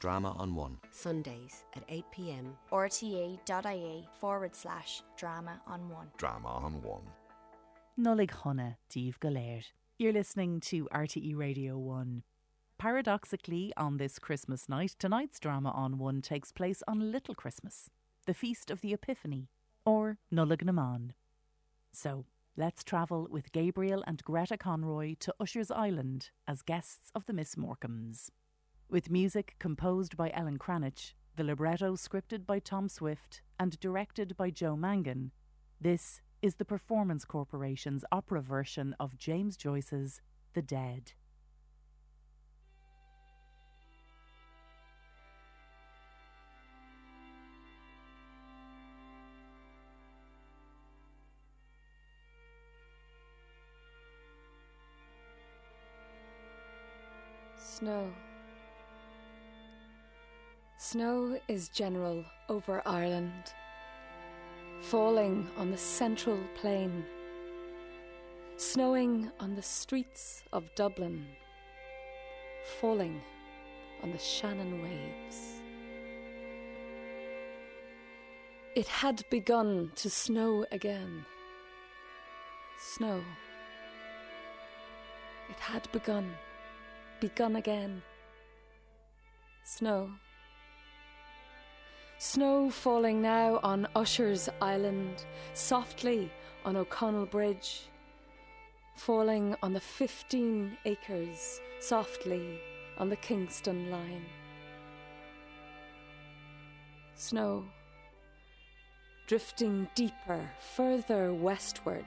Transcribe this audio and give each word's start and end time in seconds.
Drama 0.00 0.32
on 0.38 0.54
One. 0.54 0.78
Sundays 0.92 1.64
at 1.76 1.86
8pm. 1.86 2.54
rte.ie 2.72 4.08
forward 4.18 4.56
slash 4.56 5.02
drama 5.18 5.60
on 5.66 5.90
one. 5.90 6.06
Drama 6.16 6.48
on 6.48 6.80
One. 6.82 7.02
Nullig 7.98 8.30
Honna, 8.30 8.76
Dave 8.88 9.20
Galer. 9.20 9.60
You're 9.98 10.14
listening 10.14 10.60
to 10.60 10.88
RTE 10.90 11.36
Radio 11.36 11.76
1. 11.76 12.22
Paradoxically, 12.78 13.74
on 13.76 13.98
this 13.98 14.18
Christmas 14.18 14.70
night, 14.70 14.96
tonight's 14.98 15.38
drama 15.38 15.70
on 15.72 15.98
One 15.98 16.22
takes 16.22 16.50
place 16.50 16.82
on 16.88 17.12
Little 17.12 17.34
Christmas, 17.34 17.90
the 18.24 18.32
Feast 18.32 18.70
of 18.70 18.80
the 18.80 18.94
Epiphany, 18.94 19.50
or 19.84 20.16
Nollaig 20.32 20.64
na 20.64 20.72
mBan. 20.72 21.10
So, 21.92 22.24
let's 22.56 22.82
travel 22.82 23.28
with 23.30 23.52
Gabriel 23.52 24.02
and 24.06 24.24
Greta 24.24 24.56
Conroy 24.56 25.16
to 25.20 25.34
Usher's 25.38 25.70
Island 25.70 26.30
as 26.48 26.62
guests 26.62 27.10
of 27.14 27.26
the 27.26 27.34
Miss 27.34 27.54
Morkans. 27.54 28.30
With 28.90 29.08
music 29.08 29.54
composed 29.60 30.16
by 30.16 30.32
Ellen 30.34 30.58
Cranitch, 30.58 31.14
the 31.36 31.44
libretto 31.44 31.94
scripted 31.94 32.44
by 32.44 32.58
Tom 32.58 32.88
Swift, 32.88 33.40
and 33.56 33.78
directed 33.78 34.36
by 34.36 34.50
Jo 34.50 34.74
Mangan, 34.74 35.30
this 35.80 36.20
is 36.42 36.56
the 36.56 36.64
Performance 36.64 37.24
Corporation's 37.24 38.04
opera 38.10 38.42
version 38.42 38.96
of 38.98 39.16
James 39.16 39.56
Joyce's 39.56 40.20
The 40.54 40.62
Dead. 40.62 41.12
Snow. 57.56 58.10
Snow 60.90 61.38
is 61.46 61.68
general 61.68 62.24
over 62.48 62.82
Ireland, 62.84 63.54
falling 64.80 65.48
on 65.56 65.70
the 65.70 65.76
central 65.76 66.40
plain, 66.56 67.04
snowing 68.56 69.30
on 69.38 69.54
the 69.54 69.62
streets 69.62 70.42
of 70.52 70.74
Dublin, 70.74 71.26
falling 72.80 73.20
on 74.02 74.10
the 74.10 74.18
Shannon 74.18 74.82
waves. 74.82 75.62
It 78.74 78.88
had 78.88 79.22
begun 79.30 79.92
to 79.94 80.10
snow 80.10 80.66
again. 80.72 81.24
Snow. 82.80 83.22
It 85.50 85.60
had 85.60 85.86
begun 85.92 86.32
begun 87.20 87.54
again. 87.54 88.02
Snow. 89.62 90.10
Snow 92.22 92.68
falling 92.68 93.22
now 93.22 93.58
on 93.62 93.88
Usher's 93.96 94.50
Island, 94.60 95.24
softly 95.54 96.30
on 96.66 96.76
O'Connell 96.76 97.24
Bridge, 97.24 97.84
falling 98.94 99.56
on 99.62 99.72
the 99.72 99.80
15 99.80 100.76
acres, 100.84 101.62
softly 101.78 102.60
on 102.98 103.08
the 103.08 103.16
Kingstown 103.16 103.90
line. 103.90 104.26
Snow. 107.14 107.64
Drifting 109.26 109.88
deeper, 109.94 110.46
further 110.76 111.32
westward, 111.32 112.04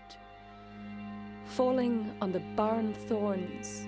falling 1.46 2.16
on 2.22 2.32
the 2.32 2.44
barn 2.56 2.94
thorns 3.08 3.88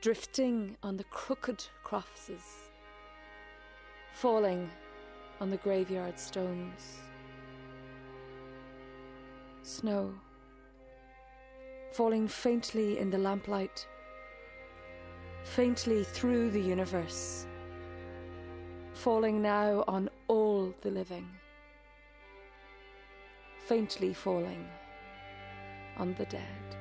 drifting 0.00 0.76
on 0.82 0.96
the 0.96 1.04
crooked 1.04 1.64
crosses, 1.82 2.67
falling 4.20 4.68
on 5.40 5.48
the 5.48 5.56
graveyard 5.58 6.18
stones. 6.18 6.98
Snow, 9.62 10.12
falling 11.92 12.26
faintly 12.26 12.98
in 12.98 13.10
the 13.10 13.18
lamplight, 13.18 13.86
faintly 15.44 16.02
through 16.02 16.50
the 16.50 16.60
universe, 16.60 17.46
falling 18.92 19.40
now 19.40 19.84
on 19.86 20.10
all 20.26 20.74
the 20.80 20.90
living, 20.90 21.28
faintly 23.68 24.12
falling 24.12 24.66
on 25.96 26.12
the 26.14 26.24
dead. 26.24 26.77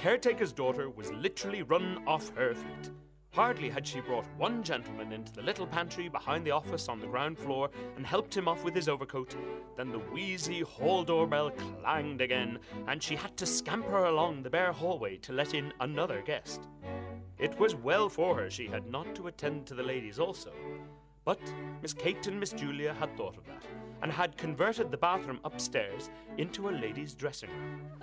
Caretaker's 0.00 0.54
daughter, 0.54 0.88
was 0.88 1.12
literally 1.12 1.60
run 1.60 2.02
off 2.06 2.34
her 2.34 2.54
feet. 2.54 2.90
Hardly 3.34 3.68
had 3.68 3.86
she 3.86 4.00
brought 4.00 4.24
one 4.38 4.62
gentleman 4.62 5.12
into 5.12 5.30
the 5.30 5.42
little 5.42 5.66
pantry 5.66 6.08
behind 6.08 6.46
the 6.46 6.52
office 6.52 6.88
on 6.88 7.00
the 7.00 7.06
ground 7.06 7.38
floor 7.38 7.68
and 7.96 8.06
helped 8.06 8.34
him 8.34 8.48
off 8.48 8.64
with 8.64 8.74
his 8.74 8.88
overcoat 8.88 9.36
than 9.76 9.92
the 9.92 9.98
wheezy 9.98 10.62
hall 10.62 11.04
doorbell 11.04 11.50
clanged 11.50 12.22
again, 12.22 12.58
and 12.86 13.02
she 13.02 13.14
had 13.14 13.36
to 13.36 13.44
scamper 13.44 14.06
along 14.06 14.42
the 14.42 14.48
bare 14.48 14.72
hallway 14.72 15.18
to 15.18 15.34
let 15.34 15.52
in 15.52 15.70
another 15.80 16.22
guest. 16.22 16.62
It 17.38 17.58
was 17.58 17.74
well 17.74 18.08
for 18.08 18.34
her 18.36 18.48
she 18.48 18.68
had 18.68 18.90
not 18.90 19.14
to 19.16 19.26
attend 19.26 19.66
to 19.66 19.74
the 19.74 19.82
ladies 19.82 20.18
also. 20.18 20.52
But 21.26 21.42
Miss 21.82 21.92
Kate 21.92 22.26
and 22.26 22.40
Miss 22.40 22.52
Julia 22.52 22.94
had 22.94 23.14
thought 23.18 23.36
of 23.36 23.44
that, 23.44 23.66
and 24.00 24.10
had 24.10 24.38
converted 24.38 24.90
the 24.90 24.96
bathroom 24.96 25.40
upstairs 25.44 26.08
into 26.38 26.70
a 26.70 26.72
ladies' 26.72 27.14
dressing 27.14 27.50
room. 27.50 27.99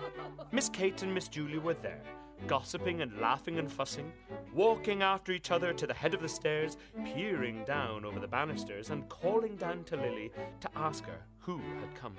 Miss 0.52 0.70
Kate 0.70 1.04
and 1.04 1.14
Miss 1.14 1.28
Julie 1.28 1.58
were 1.58 1.74
there, 1.74 2.02
gossiping 2.48 3.02
and 3.02 3.20
laughing 3.20 3.60
and 3.60 3.70
fussing, 3.70 4.14
walking 4.54 5.04
after 5.04 5.34
each 5.34 5.52
other 5.52 5.74
to 5.74 5.86
the 5.86 5.94
head 5.94 6.14
of 6.14 6.22
the 6.22 6.30
stairs, 6.30 6.78
peering 7.04 7.66
down 7.66 8.06
over 8.06 8.20
the 8.20 8.28
banisters, 8.30 8.90
and 8.90 9.10
calling 9.10 9.58
down 9.58 9.84
to 9.84 9.98
Lily 9.98 10.32
to 10.62 10.70
ask 10.76 11.06
her 11.06 11.20
who 11.40 11.58
had 11.82 11.94
come. 11.96 12.16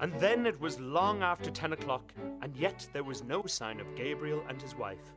And 0.00 0.12
then 0.20 0.44
it 0.44 0.60
was 0.60 0.78
long 0.80 1.22
after 1.22 1.50
ten 1.50 1.72
o'clock, 1.72 2.12
and 2.42 2.54
yet 2.54 2.86
there 2.92 3.04
was 3.04 3.24
no 3.24 3.46
sign 3.46 3.80
of 3.80 3.96
Gabriel 3.96 4.44
and 4.48 4.60
his 4.60 4.74
wife. 4.74 5.14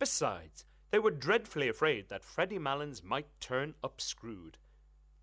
Besides, 0.00 0.64
they 0.90 0.98
were 0.98 1.12
dreadfully 1.12 1.68
afraid 1.68 2.08
that 2.08 2.24
Freddy 2.24 2.58
Malins 2.58 3.04
might 3.04 3.28
turn 3.40 3.74
up 3.84 4.00
screwed. 4.00 4.58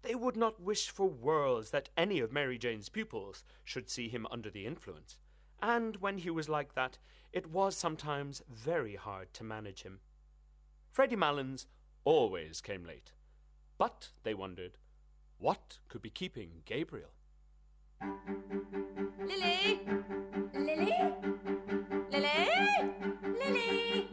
They 0.01 0.15
would 0.15 0.37
not 0.37 0.61
wish 0.61 0.89
for 0.89 1.07
worlds 1.07 1.71
that 1.71 1.89
any 1.97 2.19
of 2.19 2.31
Mary 2.31 2.57
Jane's 2.57 2.89
pupils 2.89 3.43
should 3.65 3.89
see 3.89 4.07
him 4.07 4.25
under 4.31 4.49
the 4.49 4.65
influence. 4.65 5.17
And 5.63 5.95
when 6.01 6.17
he 6.17 6.29
was 6.29 6.49
like 6.49 6.75
that, 6.75 6.97
it 7.31 7.49
was 7.49 7.77
sometimes 7.77 8.41
very 8.49 8.97
hard 8.97 9.33
to 9.35 9.45
manage 9.45 9.83
him. 9.83 10.01
Freddy 10.91 11.15
Malins 11.15 11.67
always 12.03 12.59
came 12.59 12.83
late. 12.83 13.13
But, 13.77 14.09
they 14.23 14.33
wondered, 14.33 14.77
what 15.37 15.79
could 15.87 16.01
be 16.01 16.09
keeping 16.09 16.63
Gabriel? 16.65 17.11
Lily! 19.21 19.79
Lily! 20.53 21.13
Lily! 22.11 22.49
Lily! 23.39 24.09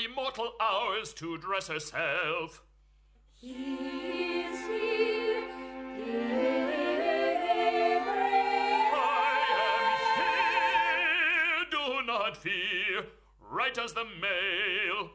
Three 0.00 0.14
mortal 0.14 0.52
hours 0.60 1.12
to 1.12 1.36
dress 1.38 1.68
herself. 1.68 2.62
He 3.34 3.48
is 3.48 4.66
here, 4.66 5.44
I 8.94 9.36
am 9.58 10.00
here. 11.60 11.70
Do 11.70 12.06
not 12.06 12.36
fear. 12.36 13.06
Right 13.50 13.76
as 13.78 13.92
the 13.92 14.04
mail. 14.04 15.10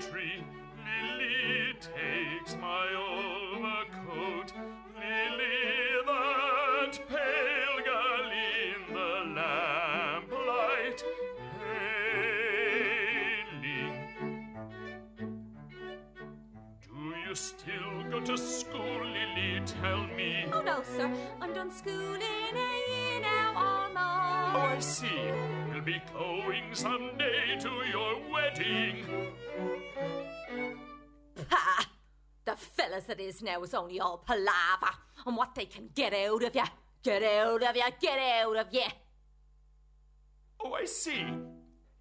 Pantry. 0.00 0.44
Lily 0.84 1.74
takes 1.80 2.56
my 2.56 2.88
overcoat. 2.94 4.52
Lily, 4.94 6.04
that 6.06 7.00
pale 7.08 7.80
girl 7.84 8.30
in 8.30 8.92
the 8.92 9.40
lamplight, 9.40 11.00
paling. 11.58 13.48
Do 16.82 16.96
you 17.28 17.34
still 17.34 18.02
go 18.10 18.20
to 18.20 18.36
school, 18.36 19.00
Lily? 19.04 19.60
Tell 19.80 20.06
me. 20.08 20.46
Oh 20.52 20.62
no, 20.62 20.82
sir. 20.96 21.10
I'm 21.40 21.52
done 21.54 21.70
schooling 21.72 22.22
a 22.22 22.90
year 22.90 23.20
now 23.20 23.52
or 23.56 23.86
Oh. 23.98 24.58
I 24.58 24.78
see. 24.78 25.30
We'll 25.70 25.82
be 25.82 26.00
going 26.14 26.72
someday 26.74 27.56
to 27.60 27.70
your 27.90 28.14
wedding. 28.32 29.04
Fellas 33.06 33.18
that 33.18 33.20
is 33.20 33.42
now 33.42 33.62
is 33.62 33.74
only 33.74 34.00
all 34.00 34.18
palaver 34.18 34.94
and 35.26 35.36
what 35.36 35.54
they 35.54 35.66
can 35.66 35.88
get 35.94 36.12
out 36.12 36.42
of 36.42 36.54
you. 36.54 36.62
Get 37.02 37.22
out 37.22 37.62
of 37.62 37.76
you, 37.76 37.82
get 38.00 38.18
out 38.18 38.56
of 38.56 38.66
you. 38.72 38.82
Oh, 40.60 40.72
I 40.72 40.84
see. 40.84 41.24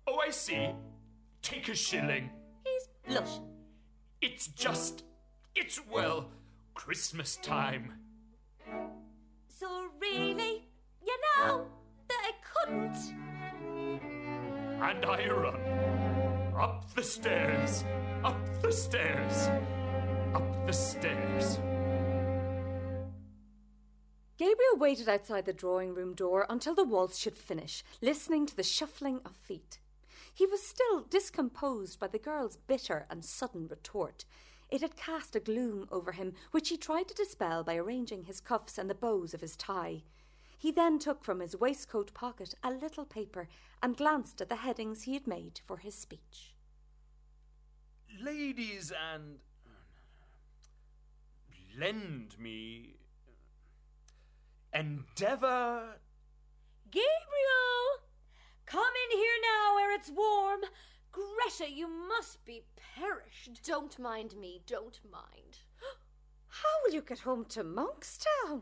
Oh, 0.08 0.20
I 0.26 0.32
see. 0.32 0.70
Take 1.42 1.70
a 1.70 1.76
shilling. 1.76 2.30
He's 2.64 2.88
blushing. 3.08 3.48
It's 4.22 4.48
just. 4.48 5.04
It's, 5.56 5.80
well, 5.92 6.32
Christmas 6.74 7.38
time. 7.38 7.94
So 9.48 9.68
really, 10.02 10.68
you 11.06 11.18
know 11.38 11.68
that 12.08 12.22
I 12.24 12.32
couldn't. 12.54 12.96
and 14.82 15.06
I 15.06 15.28
run. 15.30 15.60
Up 16.60 16.94
the 16.96 17.04
stairs, 17.04 17.84
up 18.24 18.40
the 18.62 18.72
stairs, 18.72 19.50
up 20.36 20.68
the 20.68 20.74
stairs. 20.74 21.60
Gabriel 24.38 24.76
waited 24.76 25.08
outside 25.08 25.46
the 25.46 25.54
drawing 25.54 25.94
room 25.94 26.14
door 26.14 26.46
until 26.50 26.76
the 26.76 26.84
waltz 26.84 27.18
should 27.18 27.38
finish, 27.38 27.86
listening 28.02 28.46
to 28.46 28.56
the 28.56 28.64
shuffling 28.64 29.22
of 29.24 29.34
feet. 29.34 29.80
He 30.34 30.46
was 30.46 30.62
still 30.62 31.06
discomposed 31.10 32.02
by 32.02 32.08
the 32.08 32.20
girl's 32.20 32.58
bitter 32.58 33.06
and 33.10 33.24
sudden 33.24 33.68
retort. 33.70 34.26
It 34.70 34.82
had 34.82 34.98
cast 34.98 35.38
a 35.38 35.40
gloom 35.40 35.88
over 35.90 36.12
him, 36.12 36.34
which 36.52 36.68
he 36.68 36.76
tried 36.76 37.08
to 37.08 37.14
dispel 37.14 37.64
by 37.64 37.78
arranging 37.78 38.24
his 38.24 38.42
cuffs 38.42 38.78
and 38.78 38.90
the 38.90 38.96
bows 38.96 39.34
of 39.34 39.40
his 39.40 39.56
tie. 39.56 40.04
He 40.58 40.70
then 40.70 41.00
took 41.00 41.24
from 41.24 41.40
his 41.40 41.56
waistcoat 41.56 42.14
pocket 42.14 42.56
a 42.62 42.72
little 42.72 43.06
paper 43.06 43.48
and 43.82 43.96
glanced 43.96 44.42
at 44.42 44.50
the 44.50 44.58
headings 44.58 45.04
he 45.04 45.14
had 45.14 45.28
made 45.28 45.62
for 45.66 45.78
his 45.78 45.96
speech. 45.96 46.54
Ladies 48.20 48.92
and. 49.14 49.40
Lend 51.78 52.40
me. 52.40 52.96
Uh, 54.74 54.80
Endeavour. 54.80 56.00
Gabriel! 56.90 57.06
Come 58.66 58.94
in 59.12 59.18
here 59.18 59.38
now 59.42 59.76
where 59.76 59.94
it's 59.94 60.10
warm. 60.10 60.62
Greta, 61.12 61.70
you 61.72 61.88
must 62.08 62.44
be 62.46 62.64
perished. 62.98 63.62
Don't 63.66 63.98
mind 64.00 64.36
me, 64.40 64.62
don't 64.66 65.00
mind. 65.12 65.60
How 66.48 66.70
will 66.84 66.94
you 66.94 67.02
get 67.02 67.20
home 67.20 67.46
to 67.50 67.64
Monkstown? 67.64 68.62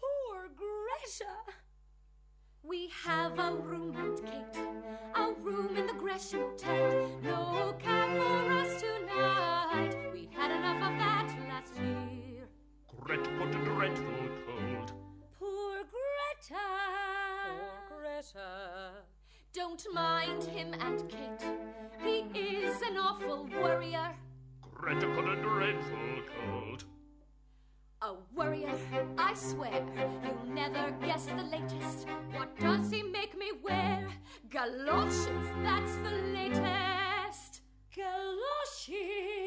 Poor 0.00 0.48
Greta. 0.56 1.34
We 2.62 2.90
have 3.04 3.38
a 3.38 3.52
room 3.54 3.96
and 3.96 4.18
Kate, 4.18 4.62
a 5.14 5.32
room 5.40 5.76
in 5.76 5.86
the 5.86 5.94
Gresham 5.94 6.40
Hotel. 6.40 7.10
No 7.22 7.74
cab 7.78 8.10
for 8.16 8.52
us 8.52 8.80
tonight. 8.80 8.87
We 10.78 10.84
enough 10.84 10.92
of 10.92 10.98
that 10.98 11.48
last 11.48 11.76
year. 11.76 12.48
Gret 13.00 13.24
got 13.38 13.54
a 13.54 13.64
dreadful 13.64 14.28
cold. 14.46 14.92
Poor 15.38 15.78
Greta. 15.90 16.64
Poor 17.88 18.00
Greta. 18.00 18.90
Don't 19.52 19.84
mind 19.92 20.44
him 20.44 20.74
and 20.74 21.08
Kate. 21.08 21.44
He 22.02 22.18
is 22.38 22.80
an 22.82 22.96
awful 22.96 23.48
worrier. 23.60 24.14
Greta 24.62 25.06
got 25.06 25.28
a 25.28 25.42
dreadful 25.42 26.22
cold. 26.44 26.84
A 28.02 28.14
worrier, 28.36 28.78
I 29.16 29.34
swear. 29.34 29.84
You'll 30.22 30.54
never 30.54 30.92
guess 31.04 31.26
the 31.26 31.42
latest. 31.42 32.06
What 32.32 32.56
does 32.60 32.90
he 32.90 33.02
make 33.02 33.36
me 33.36 33.50
wear? 33.64 34.06
Galoshes, 34.48 35.26
that's 35.64 35.96
the 35.96 36.12
latest. 36.32 37.62
Galoshes. 37.92 39.37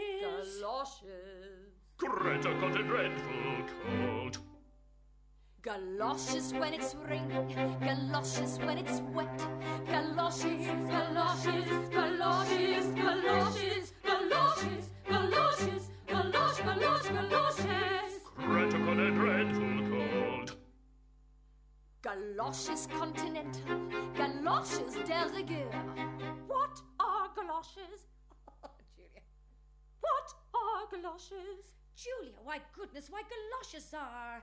Galoshes. 0.62 1.74
Greta 1.98 2.54
got 2.62 2.80
a 2.80 2.84
dreadful 2.84 3.66
cold. 3.82 4.38
Galoshes 5.64 6.54
when 6.54 6.76
it's 6.76 6.94
raining, 7.10 7.48
galoshes 7.80 8.60
when 8.60 8.78
it's 8.78 9.02
wet. 9.12 9.40
Galoshes, 9.88 10.68
galoshes, 10.88 11.90
galoshes, 11.90 12.94
galoshes, 12.94 12.94
galoshes, 12.94 13.92
galoshes, 14.06 15.90
galoshes, 16.08 16.60
galoshes, 16.60 17.10
galoshes. 17.10 18.14
Greta 18.38 18.78
got 18.78 19.00
a 19.00 19.12
dreadful 19.12 19.90
cold. 19.90 20.58
Galoshes 22.04 22.88
continental, 23.00 23.80
galoshes 24.16 24.94
de 24.94 25.28
rigueur. 25.34 25.72
What 26.46 26.80
are 27.00 27.30
galoshes? 27.36 28.06
Oh, 28.64 28.70
Julia. 28.96 29.22
What 30.02 30.34
are 30.82 30.98
galoshes? 30.98 31.76
Julia, 31.96 32.38
why 32.44 32.60
goodness, 32.76 33.10
why 33.10 33.22
galoshes 33.32 33.94
are. 33.94 34.42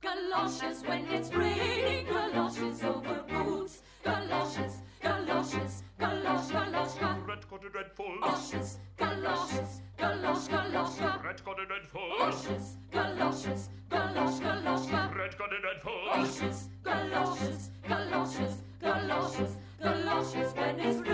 Galoshes 0.00 0.82
when 0.86 1.06
it's 1.08 1.32
raining, 1.32 2.06
galoshes 2.06 2.82
over 2.82 3.24
boots. 3.28 3.82
Galoshes, 4.04 4.82
galoshes, 5.02 5.82
galosh, 5.98 6.50
galosh, 6.50 6.96
galosh. 6.96 7.24
Gret 7.24 7.50
got 7.50 7.64
a 7.64 7.68
dreadful. 7.68 8.06
Galoshes, 8.20 8.78
galoshes, 8.96 9.80
galosh, 9.98 10.48
galosh, 10.48 10.96
galosh. 10.98 11.22
Gret 11.22 11.44
got 11.44 11.60
a 11.60 11.66
dreadful. 11.66 12.00
Galoshes, 12.18 12.76
galoshes, 12.92 13.68
galosh, 13.90 14.40
galosh, 14.40 14.86
galosh. 14.86 15.12
Gret 15.12 15.38
got 15.38 15.52
a 15.52 15.60
dreadful. 15.60 15.92
Galoshes, 16.14 16.68
galoshes, 16.84 17.70
galoshes, 17.86 18.62
galoshes, 18.80 19.56
galoshes. 19.82 20.54
When 20.54 20.80
it's 20.80 20.98
raining, 20.98 21.09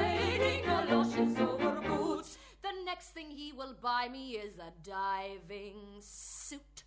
next 2.97 3.11
thing 3.11 3.31
he 3.31 3.53
will 3.53 3.75
buy 3.83 4.09
me 4.11 4.31
is 4.37 4.55
a 4.59 4.73
diving 4.83 6.01
suit. 6.01 6.85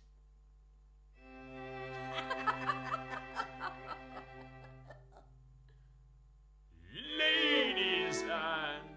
Ladies 7.16 8.22
and. 8.22 8.88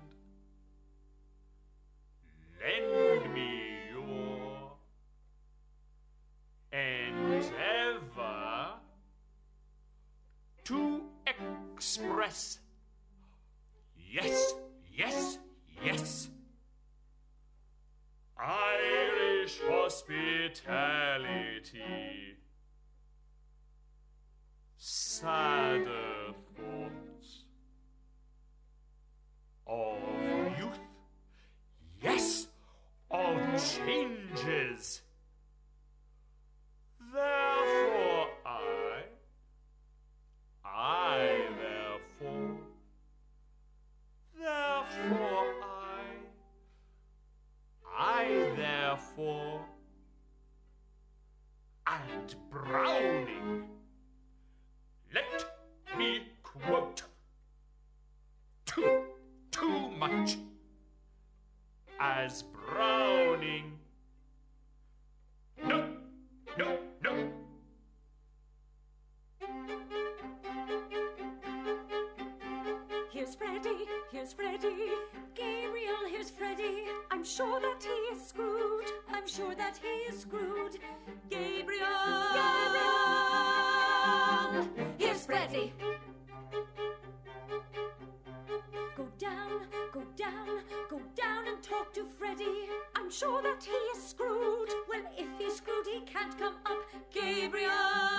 Lend 2.60 3.34
me 3.34 3.52
your. 3.92 4.72
Endeavour. 6.72 8.02
To 10.64 11.04
express. 11.28 12.58
Yes, 13.96 14.56
yes, 14.92 15.38
yes. 15.86 16.30
Irish 18.38 19.60
hospitality. 19.68 22.38
Sadder 24.78 26.34
thoughts 26.56 27.46
of 29.66 29.98
youth. 30.60 30.80
Yes, 32.02 32.48
of 33.10 33.38
changes. 33.86 35.02
Therefore, 37.14 38.13
therefore, 48.94 49.60
and 51.88 52.36
Browning. 52.52 53.68
Let 55.14 55.46
me 55.98 56.22
quote. 56.44 57.02
Too, 58.66 59.04
too 59.52 59.90
much. 59.98 60.38
As 62.00 62.44
Browning. 62.44 63.80
No, 65.66 65.88
no, 66.58 66.78
no. 67.02 67.33
Freddy, 73.54 73.86
here's 74.12 74.34
Freddy. 74.34 74.90
Gabriel, 75.36 76.08
here's 76.10 76.32
Freddy. 76.32 76.86
I'm 77.12 77.24
sure 77.24 77.60
that 77.62 77.84
he 77.84 78.16
is 78.16 78.26
screwed. 78.28 78.92
I'm 79.14 79.28
sure 79.28 79.54
that 79.54 79.78
he 79.78 79.88
is 80.12 80.22
screwed. 80.22 80.80
Gabriel! 81.30 81.86
Gabriel! 82.34 83.28
Here's 84.98 85.24
Freddy. 85.28 85.72
Go 88.98 89.08
down, 89.20 89.68
go 89.92 90.02
down, 90.18 90.64
go 90.90 91.00
down 91.16 91.48
and 91.48 91.62
talk 91.62 91.94
to 91.94 92.06
Freddy. 92.06 92.70
I'm 92.96 93.12
sure 93.12 93.44
that 93.44 93.64
he 93.64 93.72
is 93.96 94.04
screwed. 94.04 94.74
Well, 94.90 95.04
if 95.16 95.28
he's 95.38 95.58
screwed, 95.58 95.86
he 95.86 96.02
can't 96.02 96.36
come 96.40 96.56
up. 96.66 96.80
Gabriel! 97.14 97.70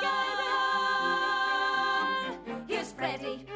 Gabriel! 0.00 0.54
Here's 2.68 2.92
Freddy. 2.92 3.46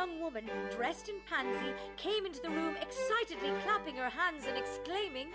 Young 0.00 0.18
woman, 0.18 0.44
dressed 0.70 1.10
in 1.10 1.16
pansy, 1.28 1.74
came 1.98 2.24
into 2.24 2.40
the 2.40 2.48
room 2.48 2.74
excitedly 2.80 3.52
clapping 3.62 3.94
her 3.96 4.08
hands 4.08 4.46
and 4.46 4.56
exclaiming, 4.56 5.28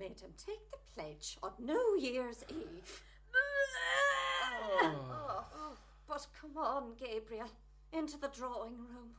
made 0.00 0.18
him 0.18 0.32
take 0.46 0.70
the 0.70 0.78
pledge 0.94 1.36
on 1.42 1.52
New 1.58 1.98
Year's 2.00 2.42
Eve. 2.48 3.02
Oh. 4.82 5.04
oh, 5.54 5.76
but 6.08 6.26
come 6.40 6.56
on, 6.56 6.94
Gabriel, 6.98 7.50
into 7.92 8.16
the 8.16 8.28
drawing 8.28 8.78
room. 8.78 9.10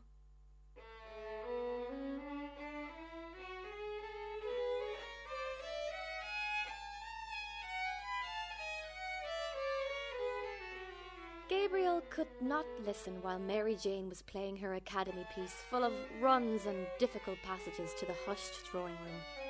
Gabriel 11.48 12.02
could 12.10 12.28
not 12.42 12.66
listen 12.88 13.22
while 13.22 13.38
Mary 13.38 13.76
Jane 13.76 14.10
was 14.10 14.24
playing 14.24 14.58
her 14.58 14.76
academy 14.76 15.26
piece 15.36 15.54
full 15.70 15.84
of 15.84 15.94
runs 16.20 16.66
and 16.66 16.88
difficult 16.98 17.38
passages 17.44 17.94
to 18.00 18.06
the 18.08 18.16
hushed 18.26 18.66
drawing 18.72 18.94
room. 18.94 19.41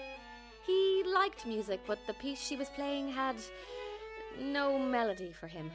He 0.66 1.04
liked 1.06 1.46
music, 1.46 1.82
but 1.88 2.00
the 2.08 2.14
piece 2.14 2.40
she 2.40 2.56
was 2.56 2.70
playing 2.70 3.12
had 3.12 3.36
no 4.40 4.78
melody 4.78 5.32
for 5.32 5.48
him. 5.48 5.72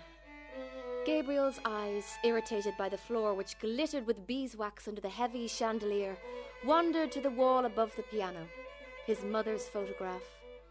Gabriel's 1.04 1.60
eyes, 1.64 2.18
irritated 2.24 2.74
by 2.76 2.88
the 2.88 2.98
floor 2.98 3.34
which 3.34 3.58
glittered 3.60 4.06
with 4.06 4.26
beeswax 4.26 4.88
under 4.88 5.00
the 5.00 5.08
heavy 5.08 5.46
chandelier, 5.46 6.16
wandered 6.64 7.12
to 7.12 7.20
the 7.20 7.30
wall 7.30 7.64
above 7.64 7.94
the 7.96 8.02
piano. 8.02 8.48
His 9.06 9.22
mother's 9.22 9.68
photograph 9.68 10.22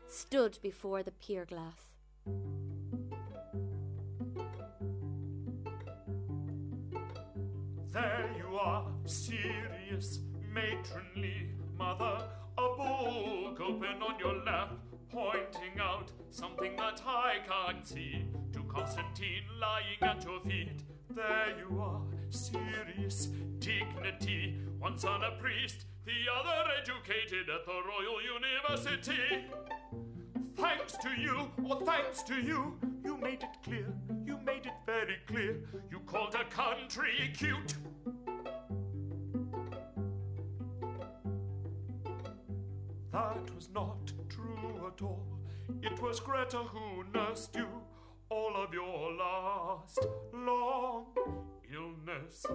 stood 0.07 0.57
before 0.62 1.03
the 1.03 1.12
pier 1.12 1.45
glass. 1.45 1.93
There 7.91 8.29
you 8.38 8.57
are, 8.57 8.88
serious, 9.05 10.19
matronly 10.53 11.51
mother, 11.77 12.27
a 12.65 12.77
book 12.77 13.62
open 13.62 14.01
on 14.01 14.17
your 14.19 14.43
lap, 14.43 14.74
pointing 15.12 15.79
out 15.79 16.12
something 16.31 16.75
that 16.75 17.01
I 17.05 17.36
can't 17.48 17.86
see. 17.86 18.25
To 18.53 18.63
Constantine 18.63 19.43
lying 19.60 20.01
at 20.01 20.24
your 20.24 20.39
feet, 20.41 20.81
there 21.13 21.53
you 21.60 21.79
are, 21.79 22.01
serious 22.29 23.27
dignity. 23.60 24.55
One 24.79 24.98
son 24.98 25.22
a 25.24 25.40
priest, 25.40 25.85
the 26.05 26.11
other 26.40 26.72
educated 26.81 27.50
at 27.50 27.66
the 27.66 27.81
Royal 27.87 28.22
University. 28.22 29.46
Thanks 30.55 30.94
to 31.03 31.09
you, 31.20 31.51
or 31.70 31.81
thanks 31.85 32.24
to 32.24 32.35
you, 32.35 32.79
you 33.03 33.18
made 33.18 33.44
it 33.44 33.57
clear, 33.63 33.94
you 34.25 34.40
made 34.46 34.66
it 34.66 34.74
very 34.85 35.18
clear. 35.27 35.59
You 35.92 36.00
called 36.05 36.35
a 36.35 36.46
country 36.46 37.31
cute. 37.37 37.75
That 43.16 43.56
was 43.56 43.70
not 43.74 44.12
true 44.28 44.92
at 44.94 45.01
all. 45.01 45.25
It 45.82 46.01
was 46.01 46.20
Greta 46.20 46.58
who 46.58 47.06
nursed 47.14 47.56
you 47.56 47.66
all 48.30 48.62
of 48.62 48.74
your 48.74 49.14
last 49.14 50.06
long 50.34 51.06
illness. 51.74 52.46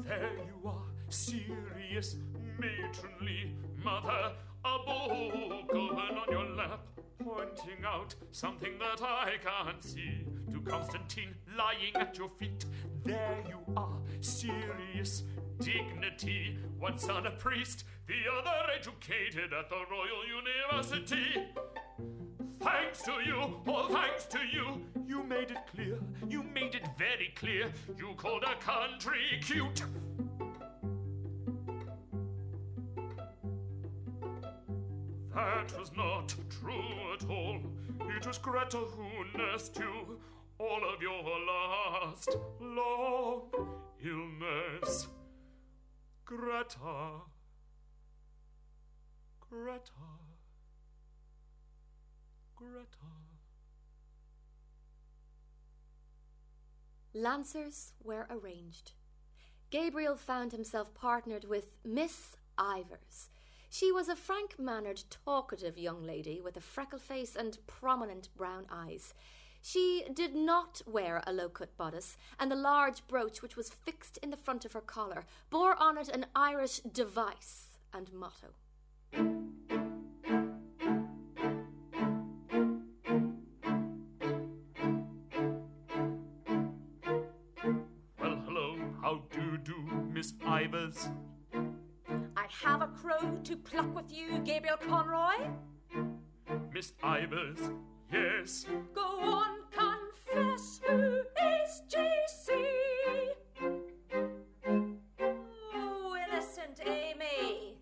There 0.00 0.32
you 0.44 0.68
are, 0.68 0.82
serious, 1.08 2.16
matronly 2.58 3.54
mother, 3.80 4.32
a 4.64 4.78
book 4.84 5.70
open 5.72 6.16
on 6.18 6.32
your 6.32 6.48
lap, 6.56 6.80
pointing 7.22 7.84
out 7.86 8.12
something 8.32 8.76
that 8.80 9.00
I 9.02 9.34
can't 9.40 9.84
see. 9.84 10.24
To 10.52 10.60
Constantine 10.60 11.34
lying 11.58 11.94
at 11.96 12.16
your 12.16 12.30
feet, 12.38 12.64
there 13.06 13.38
you 13.48 13.58
are, 13.76 13.98
serious 14.20 15.22
dignity. 15.60 16.58
One 16.78 16.98
son 16.98 17.26
a 17.26 17.30
priest, 17.30 17.84
the 18.06 18.14
other 18.38 18.72
educated 18.74 19.52
at 19.52 19.68
the 19.68 19.82
Royal 19.90 20.26
University. 20.26 21.42
Thanks 22.60 23.02
to 23.02 23.12
you, 23.24 23.60
all 23.66 23.88
thanks 23.88 24.24
to 24.26 24.38
you, 24.52 24.82
you 25.06 25.22
made 25.22 25.52
it 25.52 25.58
clear, 25.72 25.98
you 26.28 26.42
made 26.42 26.74
it 26.74 26.86
very 26.98 27.32
clear. 27.36 27.72
You 27.96 28.14
called 28.16 28.42
a 28.42 28.56
country 28.56 29.40
cute. 29.40 29.82
That 35.34 35.78
was 35.78 35.92
not 35.96 36.34
true 36.48 37.12
at 37.14 37.28
all. 37.28 37.60
It 38.16 38.26
was 38.26 38.38
Greta 38.38 38.78
who 38.78 39.38
nursed 39.38 39.78
you 39.78 40.18
all 40.58 40.80
of 40.94 41.02
your 41.02 41.22
last 41.22 42.36
long 42.60 43.42
illness. 44.02 45.08
Greta. 46.24 47.22
Greta. 49.40 49.90
Greta. 52.56 52.86
Lancers 57.14 57.92
were 58.02 58.26
arranged. 58.30 58.92
Gabriel 59.70 60.16
found 60.16 60.52
himself 60.52 60.94
partnered 60.94 61.44
with 61.44 61.68
Miss 61.84 62.36
Ivors. 62.58 63.30
She 63.70 63.90
was 63.90 64.08
a 64.08 64.16
frank 64.16 64.58
mannered, 64.58 65.02
talkative 65.10 65.76
young 65.76 66.02
lady 66.02 66.40
with 66.40 66.56
a 66.56 66.60
freckle 66.60 66.98
face 66.98 67.36
and 67.36 67.58
prominent 67.66 68.28
brown 68.36 68.66
eyes. 68.70 69.14
She 69.68 70.04
did 70.14 70.36
not 70.36 70.80
wear 70.86 71.24
a 71.26 71.32
low 71.32 71.48
cut 71.48 71.76
bodice, 71.76 72.16
and 72.38 72.52
the 72.52 72.54
large 72.54 73.04
brooch 73.08 73.42
which 73.42 73.56
was 73.56 73.68
fixed 73.68 74.16
in 74.18 74.30
the 74.30 74.36
front 74.36 74.64
of 74.64 74.74
her 74.74 74.80
collar 74.80 75.24
bore 75.50 75.74
on 75.82 75.98
it 75.98 76.08
an 76.08 76.26
Irish 76.36 76.78
device 76.92 77.76
and 77.92 78.12
motto. 78.12 78.54
Well, 88.20 88.38
hello, 88.44 88.78
how 89.02 89.22
do 89.32 89.40
you 89.40 89.58
do, 89.58 89.82
Miss 90.12 90.34
Ivors? 90.46 91.08
I 92.36 92.46
have 92.62 92.82
a 92.82 92.86
crow 92.86 93.40
to 93.42 93.56
pluck 93.56 93.92
with 93.96 94.12
you, 94.12 94.38
Gabriel 94.44 94.76
Conroy. 94.76 95.48
Miss 96.72 96.92
Ivors, 97.02 97.58
yes. 98.12 98.64
Go 98.94 99.02
on, 99.02 99.55
confess 100.36 100.80
who 100.86 101.22
is 101.62 101.82
JC. 101.88 102.50
Oh, 105.74 106.16
innocent 106.28 106.80
Amy. 106.86 107.74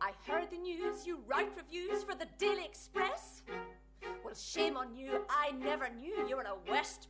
I 0.00 0.12
heard 0.26 0.50
the 0.50 0.58
news 0.58 1.06
you 1.06 1.18
write 1.26 1.48
reviews 1.56 2.02
for 2.02 2.14
the 2.14 2.26
Daily 2.38 2.64
Express. 2.64 3.42
Well, 4.24 4.34
shame 4.34 4.76
on 4.76 4.94
you, 4.94 5.24
I 5.28 5.52
never 5.52 5.88
knew 5.90 6.26
you 6.28 6.36
were 6.36 6.42
in 6.42 6.46
a 6.46 6.70
West 6.70 7.08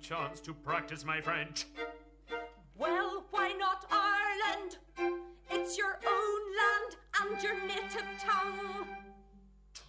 chance 0.00 0.40
to 0.40 0.54
practice 0.54 1.04
my 1.04 1.20
French. 1.20 1.66
Well, 2.76 3.24
why 3.30 3.52
not 3.52 3.84
Ireland? 3.90 4.78
It's 5.50 5.76
your 5.76 5.98
own 6.06 6.40
land 6.60 6.96
and 7.20 7.42
your 7.42 7.60
native 7.66 8.06
tongue. 8.18 8.86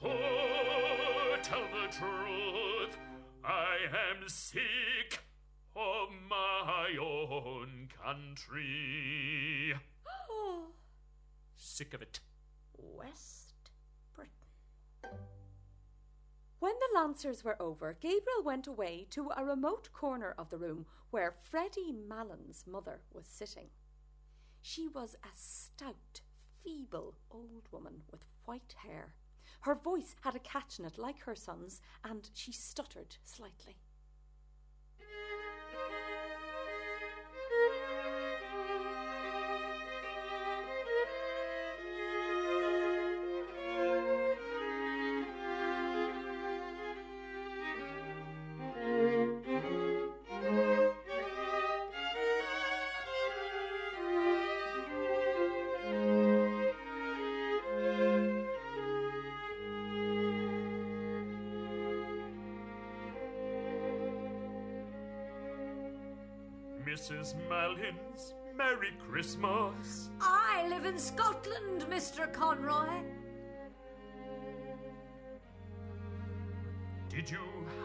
To 0.02 1.38
tell 1.44 1.62
the 1.62 1.88
truth, 1.92 2.98
I 3.44 3.78
am 4.12 4.28
sick 4.28 5.24
of 5.76 6.10
my 6.30 6.98
own 7.02 7.88
country. 8.04 9.74
Oh, 10.30 10.66
Sick 11.56 11.94
of 11.94 12.02
it. 12.02 12.20
West 12.78 13.41
When 16.62 16.76
the 16.78 17.00
Lancers 17.00 17.44
were 17.44 17.60
over, 17.60 17.98
Gabriel 18.00 18.44
went 18.44 18.68
away 18.68 19.08
to 19.10 19.32
a 19.36 19.44
remote 19.44 19.90
corner 19.94 20.36
of 20.38 20.52
the 20.52 20.60
room 20.60 20.86
where 21.10 21.34
Freddy 21.42 21.92
Malins' 21.92 22.66
mother 22.68 23.02
was 23.12 23.26
sitting. 23.26 23.70
She 24.62 24.88
was 24.88 25.16
a 25.24 25.30
stout, 25.34 26.22
feeble 26.64 27.16
old 27.32 27.68
woman 27.72 28.04
with 28.12 28.22
white 28.46 28.76
hair. 28.78 29.16
Her 29.62 29.74
voice 29.74 30.16
had 30.22 30.36
a 30.36 30.40
catch 30.40 30.78
in 30.78 30.86
it 30.86 31.00
like 31.00 31.22
her 31.22 31.34
son's, 31.34 31.82
and 32.04 32.30
she 32.36 32.52
stuttered 32.52 33.16
slightly. 33.24 33.78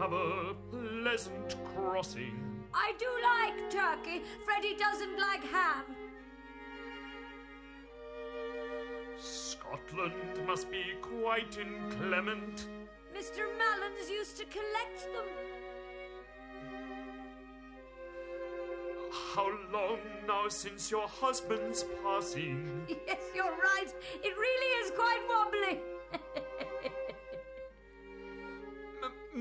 Have 0.06 0.12
a 0.12 0.54
pleasant 0.70 1.56
crossing? 1.74 2.62
I 2.72 2.92
do 2.96 3.08
like 3.24 3.68
turkey. 3.68 4.22
Freddy 4.44 4.76
doesn't 4.76 5.18
like 5.18 5.42
ham. 5.42 5.82
Scotland 9.18 10.46
must 10.46 10.70
be 10.70 10.84
quite 11.02 11.58
inclement. 11.58 12.68
Mr. 13.18 13.48
Malins 13.58 14.08
used 14.08 14.36
to 14.36 14.44
collect 14.44 15.08
them. 15.12 15.26
How 19.34 19.50
long 19.72 19.98
now 20.28 20.46
since 20.48 20.88
your 20.88 21.08
husband's 21.08 21.84
passing? 22.04 22.86
Yes, 23.08 23.22
you're 23.34 23.58
right. 23.74 23.92
It 24.22 24.36
really 24.38 24.84
is 24.84 24.92
quite 24.92 25.22
wobbly. 25.28 25.80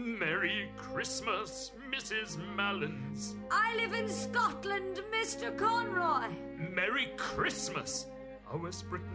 Merry 0.06 0.70
Christmas, 0.78 1.72
Mrs. 1.92 2.38
Malins. 2.56 3.34
I 3.50 3.76
live 3.76 3.94
in 3.94 4.08
Scotland, 4.08 5.02
Mr. 5.12 5.58
Conroy. 5.58 6.28
Merry 6.72 7.08
Christmas, 7.18 8.06
our 8.52 8.58
West 8.60 8.88
Briton. 8.88 9.10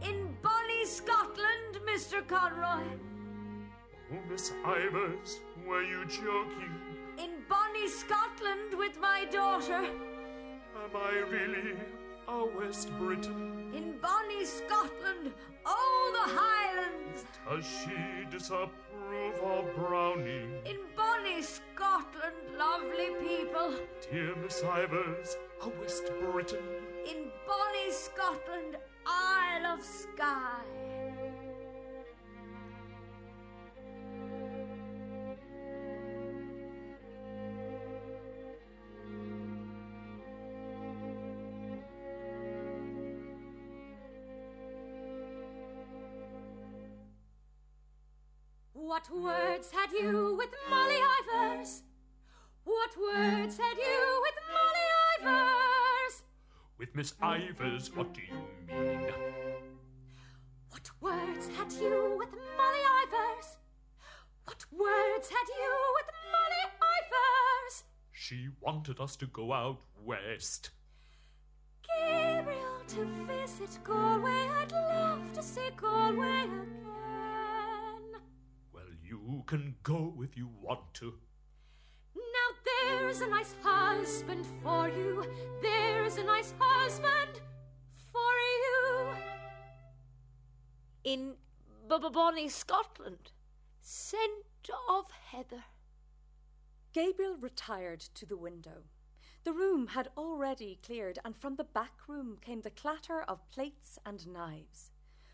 In 0.00 0.34
bonny 0.40 0.86
Scotland, 0.86 1.80
Mr. 1.86 2.26
Conroy. 2.26 2.82
Oh, 4.10 4.16
Miss 4.30 4.52
Ivors, 4.64 5.40
were 5.68 5.82
you 5.82 6.06
joking? 6.06 6.72
In 7.18 7.32
bonny 7.46 7.86
Scotland 7.86 8.72
with 8.78 8.98
my 8.98 9.26
daughter. 9.30 9.84
Am 9.84 10.96
I 10.96 11.18
really 11.28 11.76
a 12.26 12.46
West 12.58 12.88
Briton? 12.98 13.70
In 13.74 13.98
bonny 14.00 14.46
Scotland. 14.46 15.34
Oh. 15.66 16.01
Does 17.54 17.66
she 17.66 18.24
disapprove 18.30 19.38
of 19.44 19.76
Browning? 19.76 20.62
In 20.64 20.78
bonny 20.96 21.42
Scotland, 21.42 22.56
lovely 22.56 23.10
people. 23.20 23.74
Dear 24.10 24.34
Miss 24.36 24.62
Ivors, 24.64 25.36
a 25.60 25.68
West 25.68 26.10
Briton. 26.18 26.64
In 27.06 27.30
bonny 27.46 27.90
Scotland, 27.90 28.78
Isle 29.06 29.66
of 29.66 29.84
Skye. 29.84 30.91
What 48.92 49.08
words 49.10 49.70
had 49.70 49.90
you 49.90 50.36
with 50.36 50.50
Molly 50.68 50.98
Ivors? 51.18 51.82
What 52.64 52.90
words 53.00 53.56
had 53.56 53.78
you 53.78 54.20
with 54.20 54.34
Molly 54.52 55.32
Ivors? 55.32 56.22
With 56.76 56.94
Miss 56.94 57.14
Ivors, 57.22 57.90
what 57.96 58.12
do 58.12 58.20
you 58.20 58.34
mean? 58.68 59.10
What 60.68 60.90
words 61.00 61.48
had 61.56 61.72
you 61.72 62.16
with 62.18 62.32
Molly 62.32 62.84
Ivors? 63.00 63.56
What 64.44 64.62
words 64.70 65.30
had 65.30 65.48
you 65.48 65.74
with 65.94 66.10
Molly 66.30 66.64
Ivors? 66.92 67.84
She 68.12 68.50
wanted 68.60 69.00
us 69.00 69.16
to 69.16 69.26
go 69.26 69.54
out 69.54 69.80
west. 70.04 70.68
Gabriel 71.98 72.82
to 72.88 73.06
visit 73.24 73.78
Galway. 73.84 74.50
I'd 74.60 74.70
love 74.70 75.32
to 75.32 75.42
see 75.42 75.70
Galway 75.78 76.42
again. 76.42 77.01
Well, 79.32 79.38
you 79.38 79.44
can 79.46 79.76
go 79.82 80.14
if 80.22 80.36
you 80.36 80.50
want 80.60 80.92
to. 80.94 81.14
Now 82.14 82.48
there's 82.66 83.22
a 83.22 83.28
nice 83.28 83.54
husband 83.62 84.46
for 84.62 84.90
you. 84.90 85.24
There's 85.62 86.18
a 86.18 86.24
nice 86.24 86.52
husband 86.58 87.40
for 88.12 88.32
you. 88.62 89.06
In 91.04 91.34
bonny 91.88 92.50
Scotland. 92.50 93.32
Scent 93.80 94.70
of 94.90 95.06
heather. 95.10 95.64
Gabriel 96.92 97.38
retired 97.40 98.00
to 98.00 98.26
the 98.26 98.36
window. 98.36 98.84
The 99.44 99.52
room 99.52 99.86
had 99.88 100.10
already 100.16 100.78
cleared, 100.84 101.18
and 101.24 101.34
from 101.34 101.56
the 101.56 101.64
back 101.64 102.06
room 102.06 102.36
came 102.42 102.60
the 102.60 102.70
clatter 102.70 103.22
of 103.22 103.50
plates 103.50 103.98
and 104.04 104.26
knives. 104.26 104.91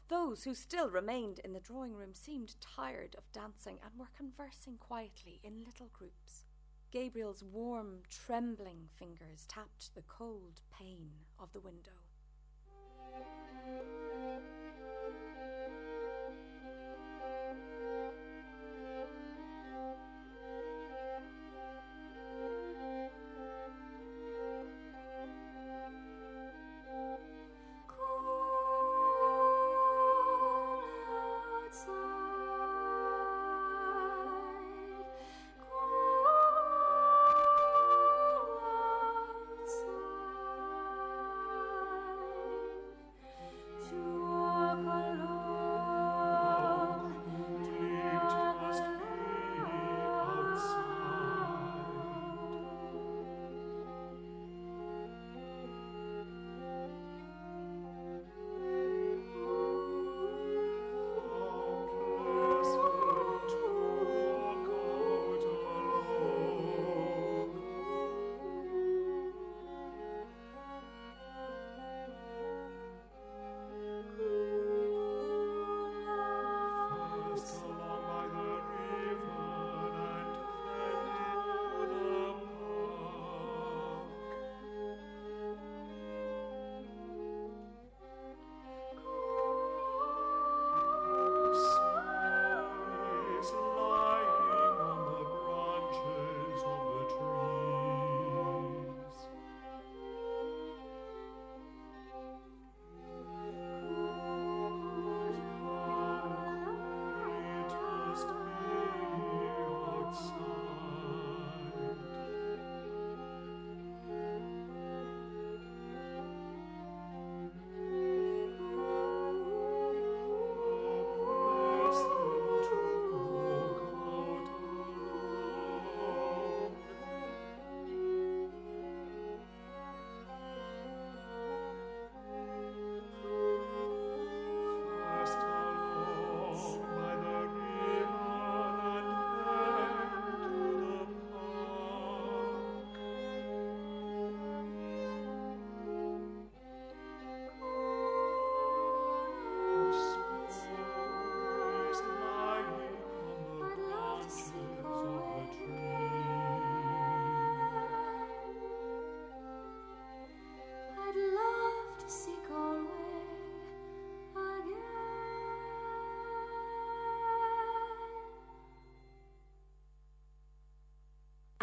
Those 0.08 0.44
who 0.44 0.54
still 0.54 0.88
remained 0.88 1.38
in 1.40 1.52
the 1.52 1.60
drawing 1.60 1.94
room 1.94 2.14
seemed 2.14 2.54
tired 2.60 3.14
of 3.18 3.30
dancing 3.32 3.78
and 3.84 3.98
were 3.98 4.08
conversing 4.16 4.78
quietly 4.78 5.38
in 5.44 5.64
little 5.64 5.90
groups. 5.92 6.46
Gabriel's 6.90 7.44
warm, 7.44 8.00
trembling 8.08 8.88
fingers 8.98 9.44
tapped 9.48 9.94
the 9.94 10.02
cold 10.08 10.62
pane 10.72 11.10
of 11.38 11.52
the 11.52 11.60
window. 11.60 11.92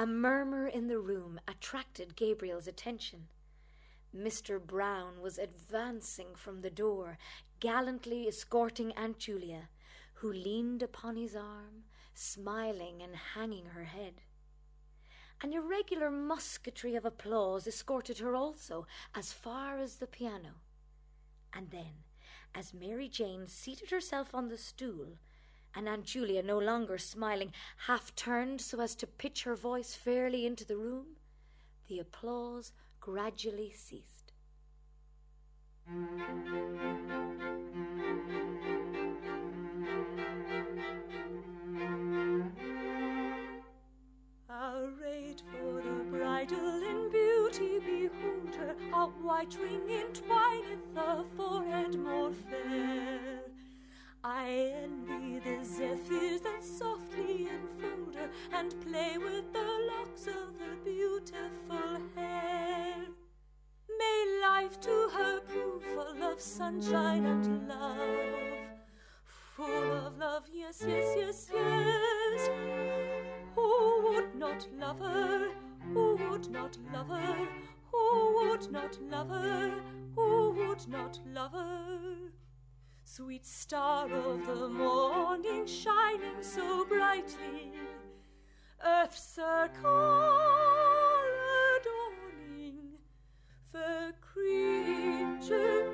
A 0.06 0.08
murmur 0.08 0.68
in 0.68 0.86
the 0.86 1.00
room 1.00 1.39
attracted 1.48 2.15
Gabriel's 2.15 2.68
attention. 2.68 3.28
Mr. 4.15 4.63
Brown 4.63 5.20
was 5.20 5.39
advancing 5.39 6.36
from 6.36 6.62
the 6.62 6.70
door, 6.70 7.18
gallantly 7.60 8.28
escorting 8.28 8.91
Aunt 8.91 9.18
Julia, 9.18 9.68
who 10.13 10.32
leaned 10.32 10.84
upon 10.84 11.15
his 11.15 11.36
arm, 11.36 11.86
smiling 12.13 13.02
and 13.02 13.15
hanging 13.15 13.65
her 13.65 13.86
head. 13.86 14.22
An 15.41 15.54
irregular 15.54 16.12
musketry 16.12 16.94
of 16.94 17.04
applause 17.04 17.65
escorted 17.65 18.20
her 18.20 18.36
also 18.36 18.86
as 19.15 19.34
far 19.34 19.80
as 19.80 19.96
the 19.96 20.06
piano. 20.06 20.62
And 21.52 21.72
then, 21.72 22.04
as 22.54 22.76
Mary 22.76 23.10
Jane 23.10 23.48
seated 23.48 23.89
herself 23.89 24.36
on 24.36 24.50
the 24.50 24.58
stool, 24.60 25.18
and 25.76 25.90
Aunt 25.90 26.06
Julia, 26.06 26.42
no 26.42 26.58
longer 26.58 26.98
smiling, 26.98 27.52
half 27.88 28.16
turned 28.16 28.62
so 28.62 28.80
as 28.80 28.96
to 28.96 29.08
pitch 29.08 29.44
her 29.44 29.56
voice 29.56 29.94
fairly 29.94 30.46
into 30.46 30.66
the 30.66 30.78
room, 30.78 31.18
the 31.88 32.00
applause 32.00 32.72
gradually 33.00 33.72
ceased. 33.72 34.32
Arrayed 44.50 45.42
for 45.52 45.82
the 45.82 46.04
bridal 46.10 46.84
in 46.84 47.10
beauty, 47.12 47.80
behold 47.80 48.56
her, 48.56 48.76
a 48.94 49.06
white 49.22 49.56
ring 49.62 49.88
entwineth 49.90 50.94
the 50.96 51.26
forehead 51.36 52.00
more 52.00 52.32
fair. 52.50 53.35
I 54.28 54.74
envy 54.84 55.38
the 55.38 55.64
zephyrs 55.64 56.42
that 56.42 56.64
softly 56.64 57.48
enfold 57.48 58.16
her 58.16 58.28
and 58.54 58.74
play 58.82 59.20
with 59.20 59.54
the 59.54 59.92
locks 59.92 60.26
of 60.26 60.60
her 60.60 60.76
beautiful 60.84 62.02
hair. 62.16 62.96
May 64.00 64.40
life 64.42 64.80
to 64.82 65.10
her 65.14 65.42
prove 65.42 65.84
full 65.84 66.24
of 66.24 66.42
sunshine 66.42 67.24
and 67.28 67.68
love. 67.68 68.00
Full 69.58 69.94
of 70.08 70.18
love, 70.18 70.46
yes, 70.52 70.84
yes, 70.88 71.14
yes, 71.16 71.50
yes. 71.54 72.50
Who 73.54 74.12
would 74.12 74.34
not 74.34 74.68
love 74.76 75.02
her? 75.02 75.52
Who 75.94 76.16
would 76.32 76.50
not 76.50 76.80
love 76.92 77.10
her? 77.10 77.48
Who 77.92 78.50
would 78.50 78.72
not 78.72 78.98
love 79.04 79.30
her? 79.30 79.72
Who 80.16 80.50
would 80.50 80.88
not 80.88 81.20
love 81.32 81.52
her? 81.52 82.14
Sweet 83.08 83.46
star 83.46 84.12
of 84.12 84.48
the 84.48 84.68
morning, 84.68 85.68
shining 85.68 86.41
so 86.41 86.84
brightly, 86.86 87.72
earth's 88.84 89.36
circle 89.36 90.41
adorning, 91.78 92.98
fair 93.72 94.12
creature 94.22 95.94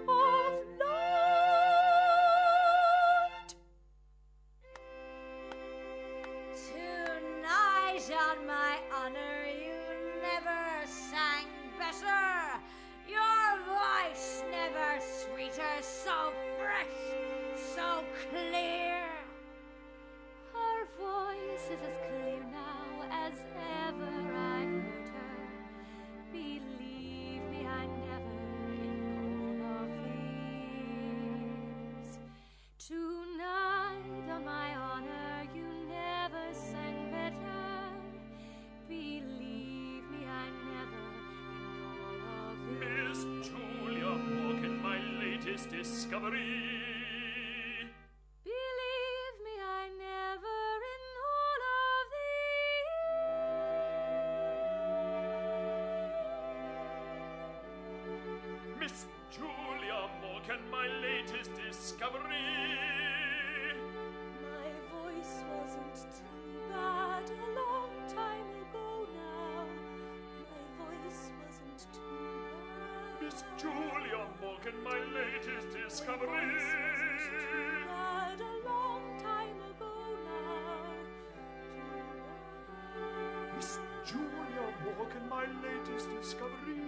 Miss 73.31 73.43
Julia 73.57 74.27
Morkan, 74.41 74.83
my 74.83 74.99
latest 75.15 75.67
discovery. 75.71 76.27
Bad 77.87 78.41
a 78.41 78.67
long 78.67 79.03
time 79.19 79.55
ago 79.71 79.93
now. 80.25 80.83
Miss 83.55 83.79
Julia 84.05 84.65
Morkan, 84.83 85.29
my 85.29 85.45
latest 85.63 86.09
discovery. 86.19 86.81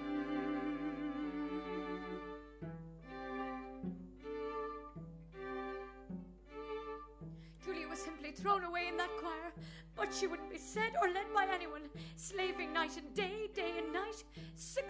Julia 7.63 7.87
was 7.87 7.99
simply 7.99 8.31
thrown 8.31 8.65
away 8.65 8.89
in 8.89 8.97
that 8.97 9.15
choir, 9.17 9.53
but 9.95 10.13
she 10.13 10.27
wouldn't 10.27 10.49
be 10.51 10.57
said 10.57 10.91
or 11.01 11.07
led 11.07 11.33
by 11.33 11.45
anyone, 11.53 11.83
slaving 12.17 12.73
night 12.73 12.97
and 12.97 13.13
day, 13.13 13.47
day 13.55 13.77
and 13.77 13.92
night, 13.92 13.92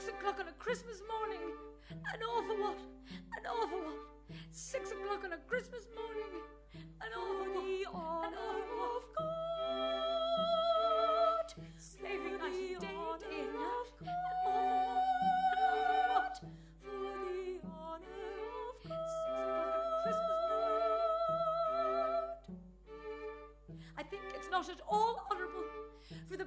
six 0.04 0.18
o'clock 0.20 0.38
on 0.40 0.48
a 0.50 0.52
Christmas 0.60 1.02
morning. 1.08 1.40
An 1.90 2.24
awful 2.24 2.58
what? 2.58 2.78
An 3.38 3.46
awful 3.48 3.80
what? 3.80 3.96
Six 4.52 4.92
o'clock 4.92 5.24
on 5.24 5.32
a 5.32 5.38
Christmas 5.48 5.86
morning. 5.96 6.34
An 7.00 7.12
awful 7.16 7.54
what? 7.56 8.28
An 8.28 8.34
awful 8.34 8.78
what? 8.80 9.03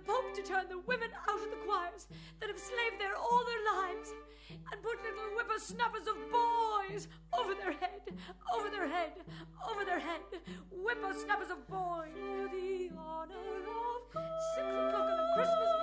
Pope 0.07 0.35
to 0.35 0.43
turn 0.43 0.69
the 0.69 0.79
women 0.87 1.11
out 1.29 1.43
of 1.43 1.51
the 1.51 1.57
choirs 1.67 2.07
that 2.41 2.49
have 2.49 2.59
slaved 2.59 3.01
there 3.01 3.17
all 3.17 3.43
their 3.45 3.65
lives 3.75 4.15
and 4.71 4.83
put 4.83 5.03
little 5.03 5.35
whippersnappers 5.35 6.07
of 6.07 6.15
boys 6.31 7.09
over 7.37 7.55
their 7.55 7.73
head, 7.73 8.03
over 8.55 8.71
their 8.71 8.87
head, 8.87 9.13
over 9.69 9.85
their 9.85 9.99
head, 9.99 10.23
whippersnappers 10.71 11.51
of 11.51 11.67
boys. 11.67 12.15
For 12.15 12.49
the 12.55 12.91
honor 12.97 13.35
of 13.35 14.15
God. 14.15 14.31
Six 14.55 14.67
o'clock 14.67 15.11
on 15.11 15.19
a 15.19 15.33
Christmas 15.35 15.76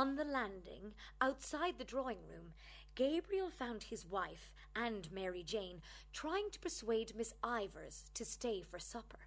On 0.00 0.16
the 0.16 0.24
landing, 0.24 0.94
outside 1.20 1.76
the 1.76 1.84
drawing 1.84 2.26
room, 2.26 2.54
Gabriel 2.94 3.50
found 3.50 3.82
his 3.82 4.06
wife 4.06 4.50
and 4.74 5.12
Mary 5.12 5.42
Jane 5.42 5.82
trying 6.10 6.48
to 6.52 6.58
persuade 6.58 7.12
Miss 7.14 7.34
Ivors 7.44 8.06
to 8.14 8.24
stay 8.24 8.62
for 8.62 8.78
supper. 8.78 9.18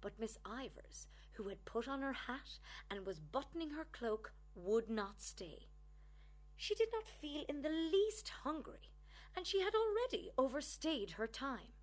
But 0.00 0.18
Miss 0.18 0.38
Ivors, 0.46 1.08
who 1.32 1.50
had 1.50 1.62
put 1.66 1.88
on 1.88 2.00
her 2.00 2.14
hat 2.14 2.58
and 2.90 3.04
was 3.04 3.20
buttoning 3.20 3.68
her 3.72 3.86
cloak, 3.92 4.32
would 4.54 4.88
not 4.88 5.20
stay. 5.20 5.66
She 6.56 6.74
did 6.74 6.88
not 6.90 7.06
feel 7.06 7.44
in 7.46 7.60
the 7.60 7.68
least 7.68 8.30
hungry, 8.44 8.94
and 9.36 9.46
she 9.46 9.60
had 9.60 9.74
already 9.74 10.30
overstayed 10.38 11.10
her 11.10 11.26
time. 11.26 11.74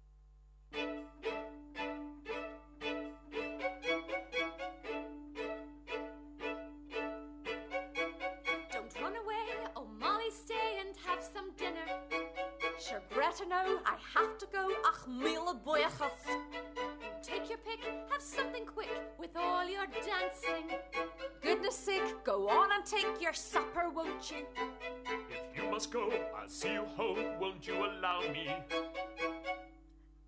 I'll 26.12 26.50
see 26.50 26.74
you 26.74 26.86
home. 26.98 27.40
Won't 27.40 27.68
you 27.68 27.76
allow 27.76 28.22
me? 28.32 28.50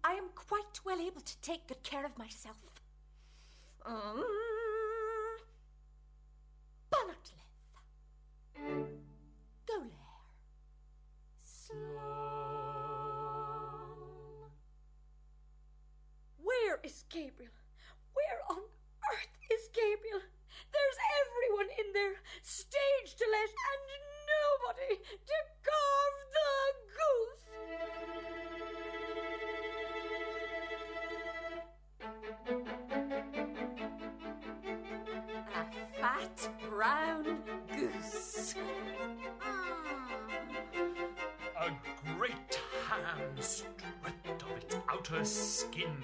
I 0.03 0.13
am 0.13 0.29
quite 0.35 0.79
well 0.85 0.99
able 0.99 1.21
to 1.21 1.41
take 1.41 1.67
good 1.67 1.83
care 1.83 2.05
of 2.05 2.17
myself. 2.17 2.57
Um, 3.85 4.23
brown 36.77 37.23
goose. 37.75 38.53
Ah. 39.41 40.11
A 41.59 41.71
great 42.15 42.59
ham 42.87 43.19
stripped 43.39 44.43
of 44.43 44.57
its 44.57 44.75
outer 44.87 45.25
skin. 45.25 45.97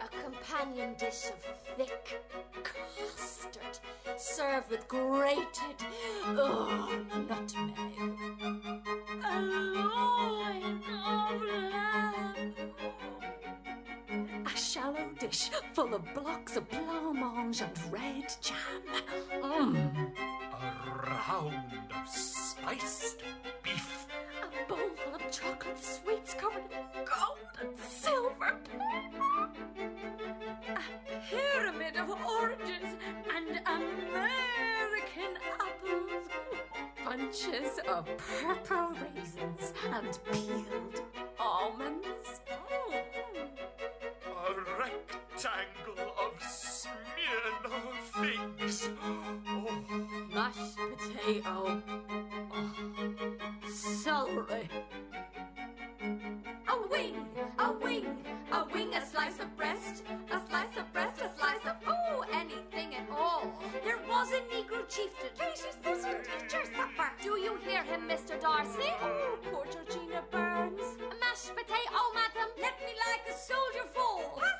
A 0.00 0.08
companion 0.22 0.94
dish 0.96 1.24
of 1.30 1.42
thick 1.76 2.22
custard, 2.62 3.80
served 4.16 4.70
with 4.70 4.86
grated 4.86 5.80
oh, 6.26 6.88
nutmeg. 7.28 7.98
A 9.24 9.40
loin 9.40 10.80
of 10.94 11.42
lamb. 11.42 12.54
A 14.46 14.56
shallow 14.56 15.08
dish 15.18 15.50
full 15.72 15.92
of 15.92 16.14
blocks 16.14 16.56
of 16.56 16.68
blancmange 16.70 17.62
and 17.62 17.92
red 17.92 18.32
jam. 18.40 19.37
Spiced 22.10 23.22
beef. 23.62 24.06
A 24.42 24.68
bowl 24.68 24.78
full 24.96 25.14
of 25.14 25.30
chocolate 25.30 25.82
sweets 25.82 26.34
covered 26.34 26.62
in 26.72 27.04
gold 27.04 27.38
and 27.60 27.78
silver. 27.78 28.56
paper. 28.64 29.48
A 30.66 31.20
pyramid 31.30 31.96
of 31.96 32.10
oranges 32.10 32.96
and 33.34 33.60
American 33.66 35.32
apples. 35.60 36.28
Bunches 37.04 37.78
of 37.88 38.06
purple 38.16 38.94
raisins 39.14 39.72
and 39.92 40.18
peeled 40.32 41.02
almonds. 41.38 42.40
Mm-hmm. 42.50 43.48
A 44.28 44.78
rectangle 44.78 45.27
of 45.46 46.42
Smyrna 46.42 47.78
figs. 48.12 48.88
Oh, 49.46 49.84
Mashed 50.34 50.76
potato. 50.76 51.80
Oh, 52.52 52.68
celery. 53.72 54.68
A 56.00 56.88
wing, 56.90 57.24
a 57.60 57.72
wing, 57.72 58.16
a 58.50 58.64
wing, 58.74 58.94
a 58.94 59.06
slice 59.06 59.38
of 59.38 59.56
breast, 59.56 60.02
a 60.28 60.40
slice 60.48 60.76
of 60.76 60.92
breast, 60.92 61.20
a 61.20 61.30
slice 61.38 61.64
of 61.66 61.76
oh, 61.86 62.24
anything 62.32 62.96
at 62.96 63.08
all. 63.16 63.52
There 63.84 63.98
was 64.08 64.32
a 64.32 64.40
Negro 64.52 64.88
chieftain. 64.88 65.30
Casey 65.38 65.68
Sisson, 65.84 66.16
eat 66.36 66.52
your 66.52 66.64
supper. 66.64 67.12
Do 67.22 67.38
you 67.38 67.56
hear 67.64 67.84
him, 67.84 68.08
Mr. 68.08 68.40
D'Arcy? 68.40 68.90
Oh, 69.02 69.38
poor 69.44 69.64
Georgina 69.66 70.24
Burns. 70.32 70.98
A 70.98 71.14
mashed 71.20 71.54
potato, 71.54 71.92
oh, 71.92 72.12
madam. 72.12 72.50
Let 72.60 72.74
me 72.80 72.92
like 73.06 73.22
a 73.32 73.38
soldier 73.38 73.88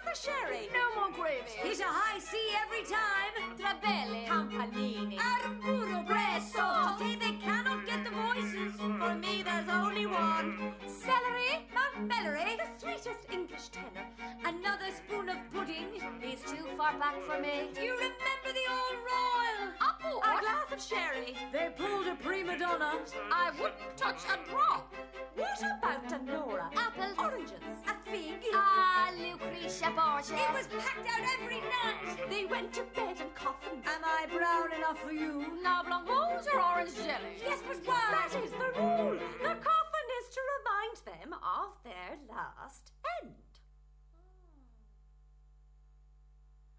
the 0.08 0.18
sherry. 0.18 0.68
No 0.72 1.00
more 1.00 1.10
gravy. 1.12 1.52
He's 1.62 1.80
a 1.80 1.84
high 1.84 2.18
C 2.18 2.38
every 2.64 2.84
time. 2.84 3.32
Trebelli. 3.58 4.26
Campanini. 4.26 5.18
Arturo 5.18 6.04
Bresso. 6.08 6.98
Say 6.98 7.16
they 7.16 7.36
cannot 7.42 7.86
get 7.86 8.04
the 8.04 8.10
voices. 8.10 8.74
For 8.76 9.14
me, 9.14 9.42
there's 9.42 9.68
only 9.68 10.06
one. 10.06 10.72
Celery. 11.08 11.64
Mount 11.72 12.10
Melleray. 12.10 12.58
The 12.58 12.68
sweetest 12.78 13.24
English 13.32 13.68
tenor. 13.68 14.06
Another 14.44 14.90
spoon 14.92 15.30
of 15.30 15.38
pudding. 15.54 15.88
He's 16.20 16.42
too 16.42 16.66
far 16.76 16.92
back 16.98 17.16
for 17.22 17.40
me. 17.40 17.70
Do 17.74 17.80
you 17.80 17.94
remember 17.94 18.50
the 18.52 18.66
old 18.68 18.98
royal? 19.08 19.72
Apple. 19.80 20.20
A 20.20 20.40
glass 20.42 20.68
of 20.70 20.82
sherry. 20.82 21.34
They 21.50 21.70
pulled 21.78 22.08
a 22.08 22.16
prima 22.16 22.58
donna. 22.58 22.92
I 23.32 23.52
wouldn't 23.58 23.96
touch 23.96 24.20
a 24.28 24.36
drop. 24.50 24.94
What 25.34 25.58
about 25.78 26.12
a 26.12 26.22
Nora? 26.24 26.68
Apples. 26.76 27.16
Oranges. 27.18 27.64
A 27.86 28.10
fig. 28.10 28.44
Ah, 28.52 29.10
Lucrezia 29.16 29.90
Borgia. 29.96 30.34
It 30.34 30.52
was 30.52 30.66
packed 30.66 31.08
out 31.08 31.24
every 31.40 31.62
night. 31.72 32.28
They 32.28 32.44
went 32.44 32.74
to 32.74 32.82
bed 32.94 33.16
in 33.18 33.30
coffins. 33.34 33.86
Am 33.86 34.04
I 34.04 34.26
brown 34.26 34.74
enough 34.76 34.98
for 34.98 35.12
you? 35.12 35.56
No 35.62 35.80
blancmange 35.86 36.46
or 36.52 36.60
orange 36.60 36.94
jelly? 36.96 37.40
Yes, 37.42 37.60
but 37.66 37.78
why? 37.86 38.28
That 38.28 38.44
is 38.44 38.50
the 38.50 38.78
rule. 38.78 39.18
The 39.42 39.54
coffin 39.54 39.97
is 40.20 40.28
to 40.34 40.40
remind 40.58 40.96
them 41.04 41.32
of 41.34 41.78
their 41.84 42.18
last 42.28 42.92
end. 43.22 43.34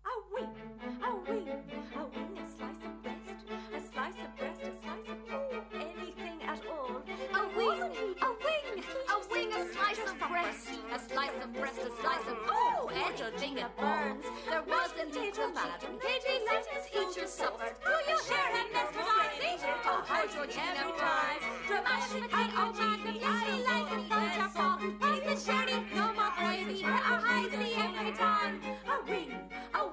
A 0.05 0.13
wing, 0.33 0.55
a 1.03 1.15
wing, 1.15 1.47
a 1.95 2.05
wing, 2.05 2.37
a 2.37 2.47
slice 2.47 2.83
of 2.83 3.03
breast, 3.03 3.39
a 3.73 3.93
slice 3.93 4.19
of 4.25 4.35
breast, 4.37 4.61
a 4.61 4.71
slice 4.81 5.07
of 5.07 5.17
oh, 5.31 5.63
all. 5.73 6.08
A 6.89 6.91
wing, 7.55 7.81
a 7.85 8.29
wing, 8.41 8.83
a 9.13 9.17
wing, 9.31 9.53
a 9.53 9.73
slice 9.73 9.99
of 10.09 10.17
breast, 10.27 10.69
a 10.91 10.99
slice 10.99 11.43
of 11.43 11.53
breast, 11.53 11.77
a 11.77 11.91
slice 12.01 12.25
of 12.27 12.37
oh, 12.47 12.89
anything 12.91 13.53
that 13.55 13.77
burns. 13.77 14.25
There 14.49 14.63
was 14.63 14.89
a 14.99 15.05
little 15.05 15.51
madam. 15.51 15.99
Katie, 16.01 16.41
let 16.47 16.65
us 16.65 16.87
eat 16.91 17.15
your 17.15 17.27
supper. 17.27 17.75
Do 17.85 17.91
you 18.09 18.17
hear 18.25 18.47
him, 18.57 18.67
Mr. 18.73 19.05
D'Arcy? 19.05 19.69
Oh, 19.85 20.03
how 20.07 20.25
Georgina 20.25 20.91
cries. 20.97 21.43
Mashed 21.69 22.11
potato, 22.11 22.73
madam, 22.73 23.17
yes, 23.21 23.43
we 23.45 23.55
like 23.69 23.89
a 23.93 23.99
soldier 24.09 24.49
fall. 24.49 24.79
Pass 24.99 25.45
the 25.45 25.51
sherry, 25.51 25.85
no 25.93 26.13
more 26.13 26.33
gravy. 26.39 26.73
Here 26.73 26.89
a 26.89 27.21
high 27.21 27.49
C 27.49 27.75
every 27.77 28.11
time. 28.13 28.61
A 28.89 29.09
wing, 29.09 29.31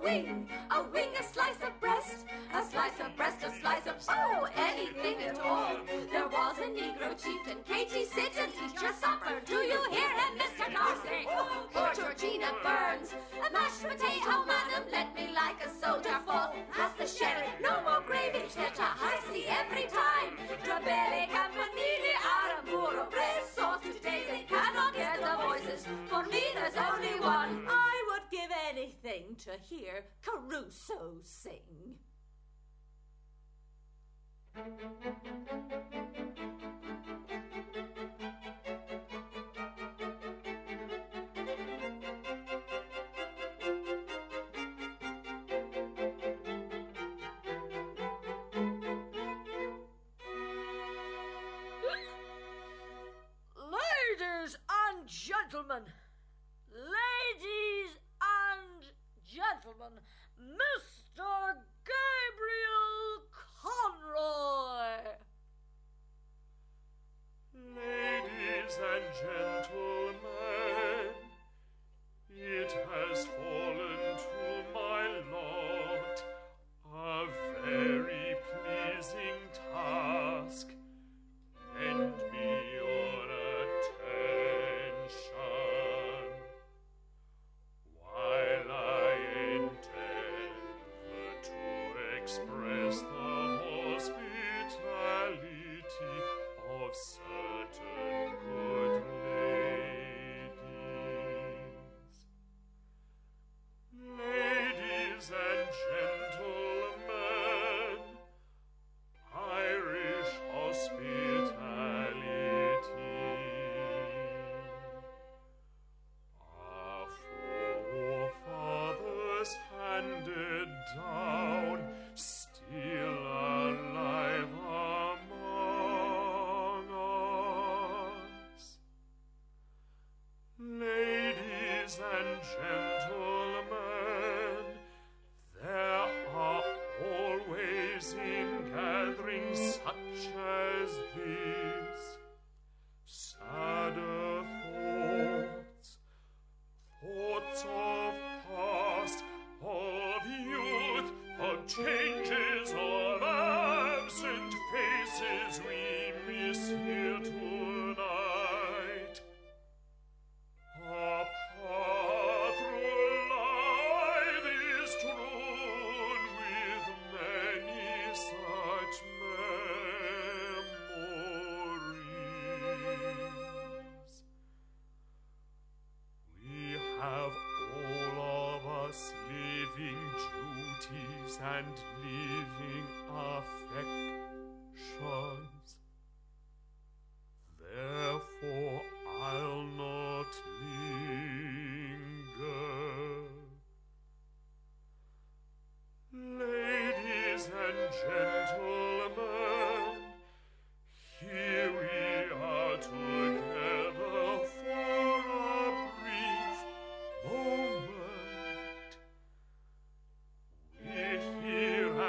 wing, 0.07 0.46
a 0.70 0.82
wing, 0.94 1.09
a 1.18 1.24
slice 1.24 1.61
of 1.66 1.72
breast, 1.80 2.24
a 2.54 2.62
slice 2.70 2.98
of 3.04 3.16
breast, 3.16 3.38
a 3.42 3.50
slice 3.61 3.86
of 3.86 3.96
oh, 4.09 4.46
anything 4.57 5.16
at 5.26 5.40
all. 5.40 5.74
There 6.12 6.28
was 6.28 6.57
a 6.59 6.68
Negro 6.78 7.11
chieftain, 7.20 7.59
Katie, 7.66 8.04
sit 8.04 8.32
and 8.38 8.52
eat 8.54 8.80
your 8.80 8.92
supper. 8.92 9.34
Do 9.44 9.57
you 9.72 9.80
hear 9.90 10.12
him, 10.22 10.32
Mr. 10.38 10.72
D'Arcy? 10.72 11.26
Oh, 11.28 11.66
poor 11.72 11.90
Georgina 11.92 12.50
Burns, 12.62 13.14
a 13.34 13.52
mashed 13.52 13.82
potato, 13.82 14.46
madam, 14.46 14.84
let 14.92 15.12
me 15.16 15.34
like 15.34 15.59
a 15.66 15.70
soldier 15.82 16.20
fall. 16.24 16.54
Pass 16.72 16.92
the 16.98 17.07
sherry, 17.07 17.48
no 17.61 17.82
more 17.82 18.02
gravy, 18.07 18.44
such 18.48 18.78
a 18.78 18.90
high 19.02 19.20
to 29.47 29.53
hear 29.68 30.03
Caruso 30.22 31.20
sing. 31.22 31.94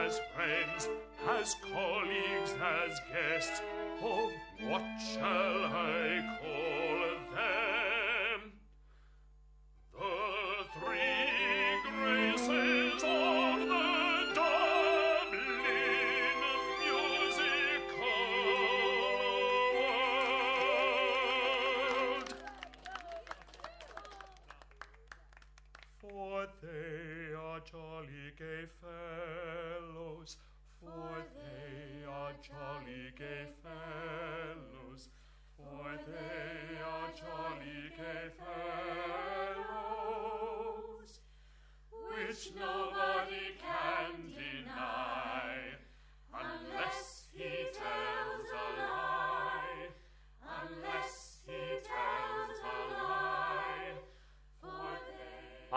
As 0.07 0.19
friends, 0.33 0.87
as 1.27 1.55
colleagues, 1.73 2.53
as 2.61 2.99
guests. 3.11 3.61
of 4.01 4.31
what 4.69 4.83
shall 5.01 5.65
I 5.65 6.23
call 6.29 6.36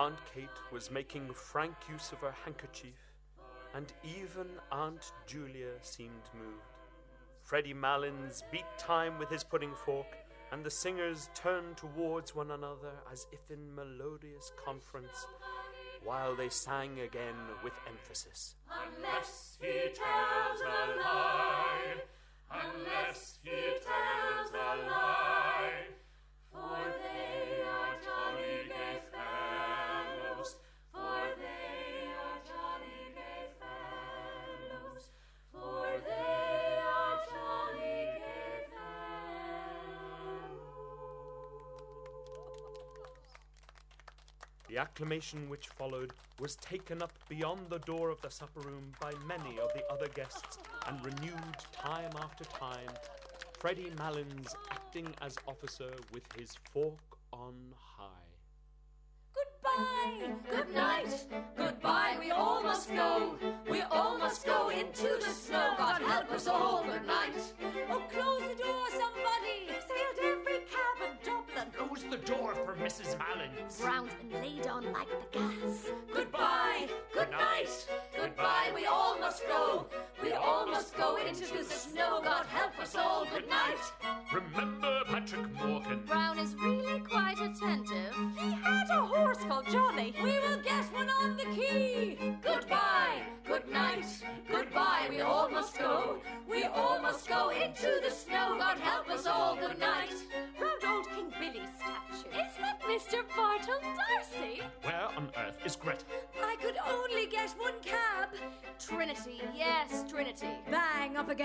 Aunt 0.00 0.18
Kate 0.34 0.72
was 0.72 0.90
making 0.90 1.30
frank 1.34 1.74
use 1.86 2.10
of 2.10 2.20
her 2.20 2.34
handkerchief, 2.42 2.96
and 3.74 3.92
even 4.02 4.46
Aunt 4.72 5.12
Julia 5.26 5.72
seemed 5.82 6.24
moved. 6.32 6.72
Freddy 7.42 7.74
Malins 7.74 8.42
beat 8.50 8.64
time 8.78 9.18
with 9.18 9.28
his 9.28 9.44
pudding 9.44 9.74
fork, 9.84 10.16
and 10.52 10.64
the 10.64 10.70
singers 10.70 11.28
turned 11.34 11.76
towards 11.76 12.34
one 12.34 12.52
another 12.52 12.92
as 13.12 13.26
if 13.30 13.50
in 13.50 13.74
melodious 13.74 14.52
conference, 14.64 15.26
while 16.02 16.34
they 16.34 16.48
sang 16.48 17.00
again 17.00 17.36
with 17.62 17.74
emphasis. 17.86 18.54
Unless 18.70 19.58
he 19.60 19.90
tells 19.92 20.60
a 20.62 20.96
lie, 20.98 22.00
unless 22.50 23.38
he 23.42 23.78
acclamation 44.90 45.48
which 45.48 45.68
followed 45.68 46.12
was 46.40 46.56
taken 46.56 47.00
up 47.00 47.12
beyond 47.28 47.60
the 47.68 47.78
door 47.80 48.10
of 48.10 48.20
the 48.22 48.30
supper 48.30 48.60
room 48.60 48.92
by 49.00 49.12
many 49.26 49.58
of 49.60 49.72
the 49.72 49.84
other 49.92 50.08
guests 50.14 50.58
and 50.88 50.98
renewed 51.04 51.56
time 51.72 52.10
after 52.20 52.44
time, 52.44 52.90
Freddy 53.60 53.92
Malins 53.98 54.52
acting 54.72 55.06
as 55.22 55.36
officer 55.46 55.92
with 56.12 56.24
his 56.36 56.56
fork 56.72 56.98
on 57.32 57.54
high. 57.78 58.30
Goodbye, 59.32 60.32
good 60.50 60.74
night, 60.74 61.26
goodbye, 61.56 62.16
we 62.18 62.32
all 62.32 62.60
must 62.62 62.88
go. 62.92 63.36
We 63.70 63.82
all 63.82 64.18
must 64.18 64.44
go 64.44 64.70
into 64.70 65.08
the 65.20 65.30
snow. 65.30 65.74
God 65.78 66.02
help 66.02 66.32
us 66.32 66.48
all, 66.48 66.82
good 66.84 67.06
night. 67.06 67.36
Been 74.80 74.92
laid 74.92 74.96
on 74.96 75.00
like 75.00 75.08
the 75.32 75.38
gas. 75.38 75.86
Goodbye, 76.12 76.88
good 77.12 77.30
night, 77.30 77.86
goodbye, 78.16 78.72
we 78.74 78.86
all 78.86 79.18
must 79.18 79.46
go. 79.46 79.86
We 80.22 80.32
all 80.32 80.66
must 80.66 80.96
go 80.96 81.16
into 81.16 81.52
the 81.52 81.64
snow. 81.64 82.20
God 82.22 82.46
help 82.46 82.78
us 82.78 82.94
all, 82.94 83.26
good 83.32 83.48
night. 83.48 83.78
Remember 84.32 84.89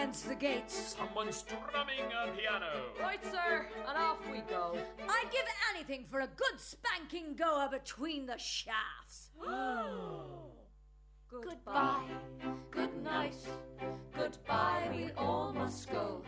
Bang 0.05 0.11
against 0.11 0.27
the 0.27 0.35
gates. 0.35 0.95
Someone 0.97 1.31
strumming 1.31 2.05
a 2.13 2.31
piano. 2.37 2.91
Right, 3.01 3.23
sir, 3.23 3.67
and 3.87 3.97
off 3.97 4.19
we 4.31 4.41
go. 4.41 4.77
I'd 5.09 5.31
give 5.31 5.45
anything 5.73 6.05
for 6.11 6.19
a 6.19 6.27
good 6.27 6.59
spanking 6.59 7.35
goer 7.35 7.69
between 7.71 8.27
the 8.27 8.37
shafts. 8.37 9.31
Goodbye, 11.31 12.05
good 12.69 12.95
night, 13.03 13.35
goodbye, 14.15 14.89
we 14.95 15.11
all 15.17 15.51
must 15.51 15.91
go. 15.91 16.21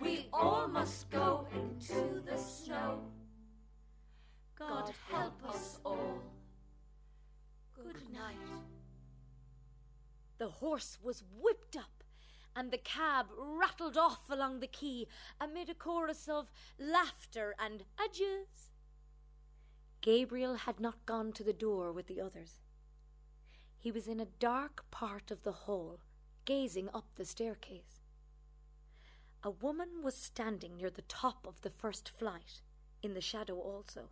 We 0.00 0.28
all 0.32 0.68
must 0.68 1.10
go 1.10 1.46
into 1.52 2.22
the 2.24 2.38
snow. 2.38 3.00
God 4.56 4.90
help 5.10 5.44
us 5.46 5.78
all. 5.84 6.22
Good 7.74 8.00
night. 8.14 8.36
The 10.38 10.48
horse 10.48 10.96
was 11.02 11.22
whipped 11.38 11.76
up, 11.76 11.99
and 12.54 12.70
the 12.70 12.78
cab 12.78 13.26
rattled 13.36 13.96
off 13.96 14.30
along 14.30 14.60
the 14.60 14.66
quay 14.66 15.06
amid 15.40 15.68
a 15.68 15.74
chorus 15.74 16.28
of 16.28 16.50
laughter 16.78 17.54
and 17.58 17.84
adieus. 17.98 18.70
Gabriel 20.00 20.54
had 20.54 20.80
not 20.80 21.06
gone 21.06 21.32
to 21.32 21.44
the 21.44 21.52
door 21.52 21.92
with 21.92 22.06
the 22.06 22.20
others. 22.20 22.62
He 23.78 23.90
was 23.90 24.08
in 24.08 24.20
a 24.20 24.26
dark 24.38 24.84
part 24.90 25.30
of 25.30 25.42
the 25.42 25.52
hall, 25.52 26.00
gazing 26.44 26.88
up 26.92 27.06
the 27.16 27.24
staircase. 27.24 28.02
A 29.42 29.50
woman 29.50 30.02
was 30.02 30.16
standing 30.16 30.76
near 30.76 30.90
the 30.90 31.02
top 31.02 31.46
of 31.46 31.62
the 31.62 31.70
first 31.70 32.10
flight, 32.10 32.60
in 33.02 33.14
the 33.14 33.20
shadow 33.20 33.58
also. 33.58 34.10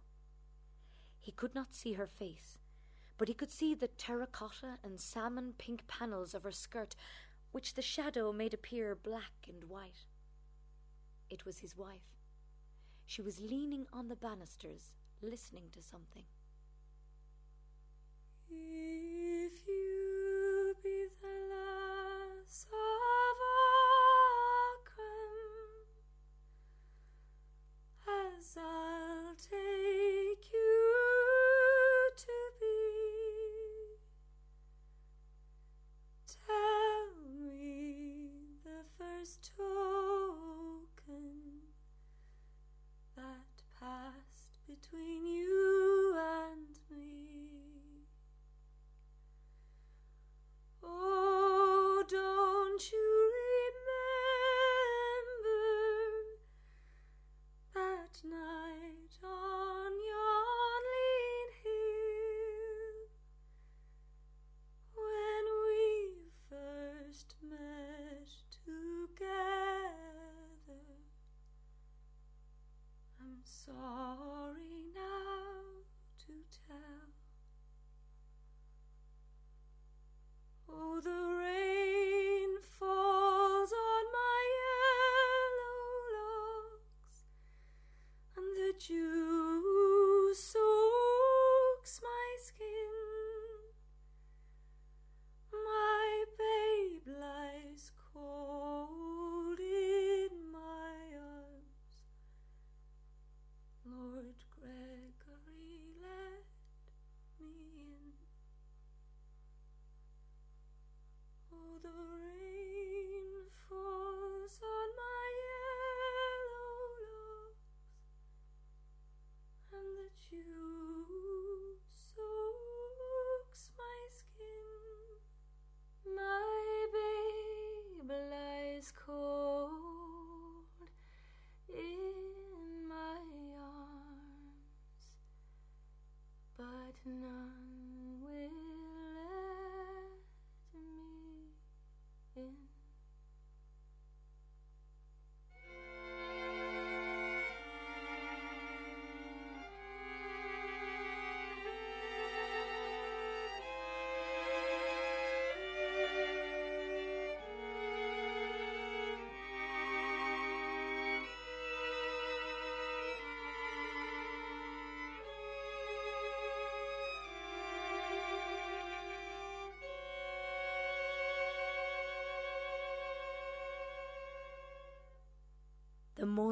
He 1.20 1.32
could 1.32 1.55
not 1.55 1.74
see 1.74 1.95
her 1.95 2.07
face, 2.07 2.59
but 3.18 3.28
he 3.28 3.34
could 3.34 3.51
see 3.51 3.74
the 3.74 3.89
terracotta 3.89 4.78
and 4.82 4.99
salmon 4.99 5.55
pink 5.59 5.86
panels 5.86 6.34
of 6.34 6.45
her 6.45 6.53
skirt, 6.53 6.95
which 7.53 7.75
the 7.75 7.83
shadow 7.83 8.33
made 8.33 8.55
appear 8.55 8.95
black 8.95 9.47
and 9.49 9.65
white. 9.65 10.07
It 11.31 11.45
was 11.45 11.59
his 11.59 11.77
wife. 11.77 12.19
She 13.07 13.23
was 13.23 13.41
leaning 13.41 13.87
on 13.93 14.09
the 14.09 14.17
banisters, 14.17 14.93
listening 15.23 15.71
to 15.73 15.83
something. 15.83 16.25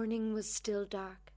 Morning 0.06 0.32
was 0.32 0.48
still 0.48 0.84
dark. 0.84 1.32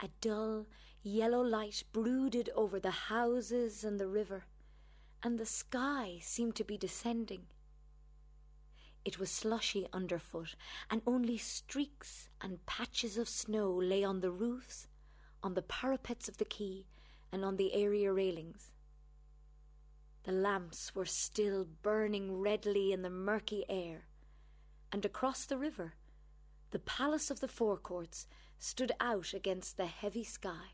A 0.00 0.08
dull 0.22 0.64
yellow 1.02 1.42
light 1.42 1.84
brooded 1.92 2.48
over 2.56 2.80
the 2.80 3.12
houses 3.12 3.84
and 3.84 4.00
the 4.00 4.08
river, 4.08 4.44
and 5.22 5.38
the 5.38 5.44
sky 5.44 6.18
seemed 6.22 6.56
to 6.56 6.64
be 6.64 6.78
descending. 6.78 7.42
It 9.04 9.18
was 9.18 9.30
slushy 9.30 9.86
underfoot, 9.92 10.56
and 10.90 11.02
only 11.06 11.36
streaks 11.36 12.30
and 12.40 12.64
patches 12.64 13.18
of 13.18 13.28
snow 13.28 13.70
lay 13.70 14.02
on 14.02 14.20
the 14.20 14.30
roofs, 14.30 14.88
on 15.42 15.52
the 15.52 15.60
parapets 15.60 16.30
of 16.30 16.38
the 16.38 16.46
quay, 16.46 16.86
and 17.30 17.44
on 17.44 17.58
the 17.58 17.74
area 17.74 18.14
railings. 18.14 18.72
The 20.24 20.32
lamps 20.32 20.94
were 20.94 21.04
still 21.04 21.66
burning 21.82 22.40
redly 22.40 22.94
in 22.94 23.02
the 23.02 23.10
murky 23.10 23.66
air, 23.68 24.06
and 24.90 25.04
across 25.04 25.44
the 25.44 25.58
river, 25.58 25.92
the 26.72 26.78
palace 26.78 27.30
of 27.30 27.40
the 27.40 27.48
Four 27.48 27.76
Courts 27.76 28.26
stood 28.58 28.92
out 28.98 29.34
against 29.34 29.76
the 29.76 29.84
heavy 29.84 30.24
sky. 30.24 30.72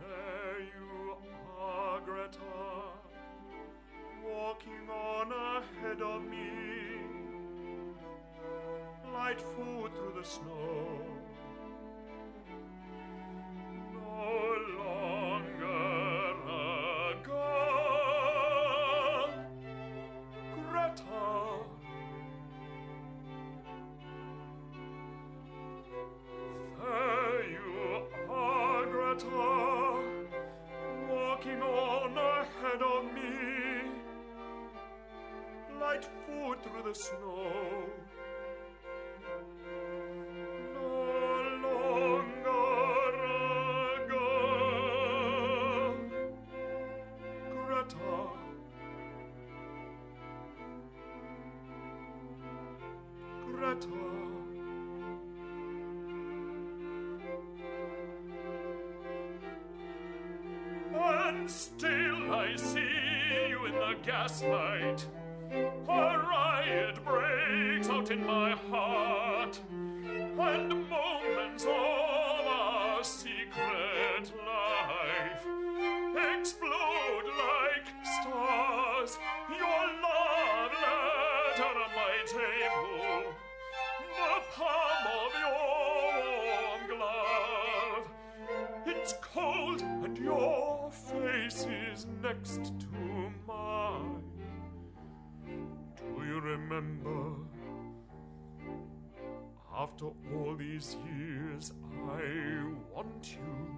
There 0.00 0.60
you 0.60 1.14
are, 1.56 2.00
Greta, 2.00 2.40
walking 4.26 4.90
on 4.90 5.30
ahead 5.30 6.02
of 6.02 6.22
me. 6.22 6.50
Light 9.12 9.40
foot 9.40 9.94
through 9.94 10.14
the 10.20 10.26
snow. 10.26 11.27
Gaslight. 64.40 65.06
A 65.52 66.18
riot 66.18 67.04
breaks 67.04 67.88
out 67.88 68.10
in 68.10 68.24
my 68.26 68.50
heart, 68.70 69.58
and 69.70 70.88
moments 70.88 71.64
of 71.64 72.46
our 72.46 73.02
secret 73.02 74.32
life 74.46 75.46
explode 76.36 77.28
like 77.38 77.88
stars. 78.04 79.18
Your 79.50 79.82
love 80.02 80.72
letter 80.84 81.72
on 81.84 81.90
my 81.96 82.16
table, 82.26 83.32
the 84.16 84.34
palm 84.54 85.04
of 85.18 85.32
your 85.40 85.62
warm 86.46 86.82
glove. 86.98 88.06
It's 88.86 89.14
cold, 89.20 89.82
and 89.82 90.18
your 90.18 90.90
face 90.92 91.66
is 91.90 92.06
next 92.22 92.72
to 92.80 92.97
remember? 96.78 97.34
After 99.76 100.06
all 100.06 100.56
these 100.56 100.96
years, 101.06 101.72
I 102.08 102.62
want 102.94 103.36
you. 103.36 103.77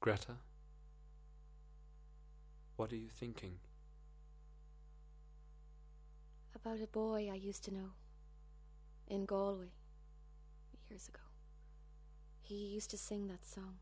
Greta? 0.00 0.36
What 2.76 2.92
are 2.92 2.96
you 2.96 3.08
thinking? 3.08 3.58
About 6.54 6.80
a 6.80 6.86
boy 6.86 7.28
I 7.32 7.34
used 7.34 7.64
to 7.64 7.74
know 7.74 7.90
in 9.08 9.24
Galway 9.24 9.72
years 10.88 11.08
ago. 11.08 11.20
He 12.40 12.54
used 12.54 12.90
to 12.90 12.96
sing 12.96 13.26
that 13.26 13.44
song. 13.44 13.78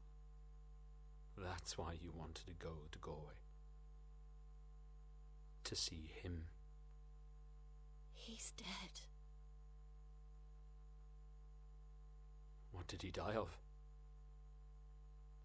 That's 1.36 1.76
why 1.76 1.92
you 2.02 2.12
wanted 2.16 2.46
to 2.46 2.54
go 2.54 2.72
to 2.90 2.98
Galway. 2.98 3.34
To 5.64 5.76
see 5.76 6.10
him. 6.22 6.44
He's 8.14 8.52
dead. 8.56 9.00
What 12.72 12.86
did 12.88 13.02
he 13.02 13.10
die 13.10 13.34
of? 13.34 13.58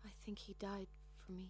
I 0.05 0.09
think 0.25 0.39
he 0.39 0.53
died 0.59 0.87
for 1.17 1.31
me. 1.31 1.49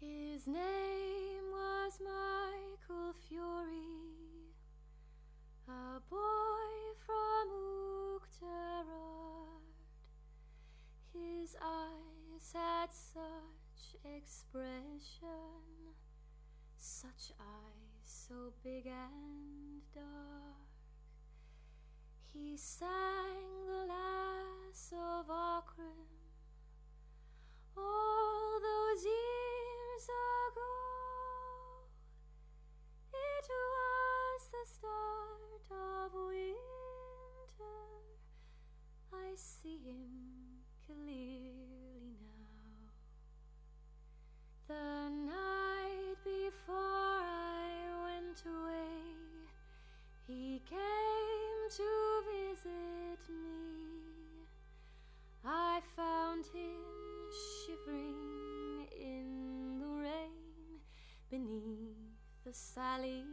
His 0.00 0.46
name 0.46 1.50
was 1.50 2.00
Michael 2.00 3.14
Fury, 3.28 4.54
a 5.68 6.00
boy 6.08 6.96
from 7.04 7.48
Oughterard. 8.18 9.62
His 11.12 11.54
eyes 11.62 12.52
had 12.52 12.90
such 12.92 13.96
expression, 14.04 15.94
such 16.78 17.32
eyes 17.38 18.02
so 18.04 18.52
big 18.64 18.86
and 18.86 19.82
dark. 19.94 20.02
He 22.32 22.56
sang 22.56 23.66
the 23.66 23.86
lass 23.86 24.92
of 24.92 25.28
Aughrim 25.28 26.21
all 27.76 28.60
those 28.60 29.04
years 29.04 30.04
ago. 30.04 30.72
It 33.12 33.48
was 33.48 33.91
sally 62.52 63.26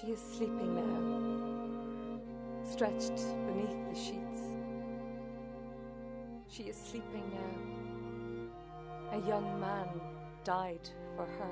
She 0.00 0.12
is 0.12 0.20
sleeping 0.20 0.74
now, 0.76 2.20
stretched 2.64 3.18
beneath 3.46 3.76
the 3.90 3.94
sheets. 3.94 4.40
She 6.48 6.62
is 6.62 6.76
sleeping 6.76 7.30
now. 7.34 9.18
A 9.18 9.28
young 9.28 9.60
man 9.60 9.88
died 10.42 10.88
for 11.16 11.26
her. 11.26 11.50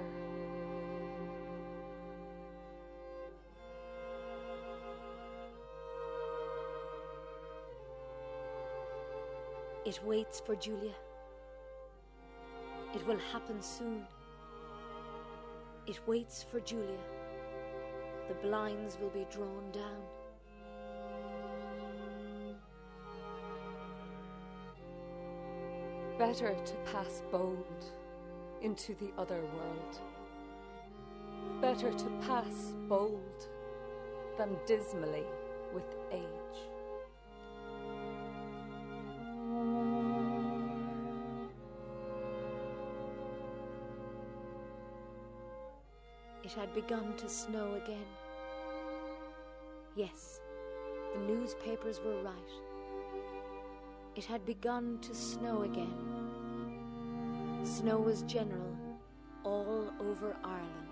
It 9.85 10.01
waits 10.07 10.41
for 10.41 10.55
Julia. 10.57 10.95
It 12.95 13.07
will 13.07 13.21
happen 13.31 13.61
soon. 13.61 14.07
It 15.87 16.01
waits 16.07 16.43
for 16.51 16.61
Julia. 16.61 16.99
The 18.29 18.35
blinds 18.35 18.99
will 19.01 19.09
be 19.09 19.27
drawn 19.31 19.71
down. 19.73 20.03
Better 26.19 26.55
to 26.55 26.75
pass 26.93 27.23
bold 27.33 27.85
into 28.61 28.95
the 28.97 29.11
other 29.17 29.41
world. 29.41 30.01
Better 31.63 31.91
to 31.93 32.11
pass 32.27 32.75
bold 32.89 33.49
than 34.37 34.57
dismally 34.67 35.25
with 35.73 35.87
age. 36.13 36.69
Had 46.59 46.75
begun 46.75 47.15
to 47.17 47.29
snow 47.29 47.81
again. 47.85 48.05
Yes, 49.95 50.41
the 51.15 51.21
newspapers 51.21 52.01
were 52.05 52.21
right. 52.21 52.35
It 54.17 54.25
had 54.25 54.45
begun 54.45 54.99
to 55.03 55.15
snow 55.15 55.63
again. 55.63 55.95
Snow 57.63 58.01
was 58.01 58.23
general 58.23 58.77
all 59.45 59.93
over 60.01 60.37
Ireland. 60.43 60.89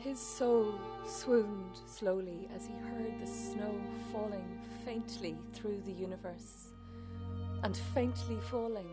His 0.00 0.18
soul 0.18 0.74
swooned 1.06 1.78
slowly 1.86 2.50
as 2.54 2.66
he 2.66 2.74
heard 2.74 3.18
the 3.18 3.26
snow 3.26 3.74
falling 4.12 4.60
faintly 4.84 5.38
through 5.54 5.80
the 5.86 5.92
universe, 5.92 6.74
and 7.62 7.74
faintly 7.94 8.36
falling 8.50 8.90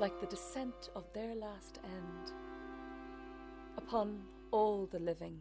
like 0.00 0.18
the 0.18 0.26
descent 0.26 0.88
of 0.96 1.04
their 1.12 1.34
last 1.34 1.78
end 1.84 2.32
upon 3.76 4.18
all 4.50 4.86
the 4.86 4.98
living 4.98 5.38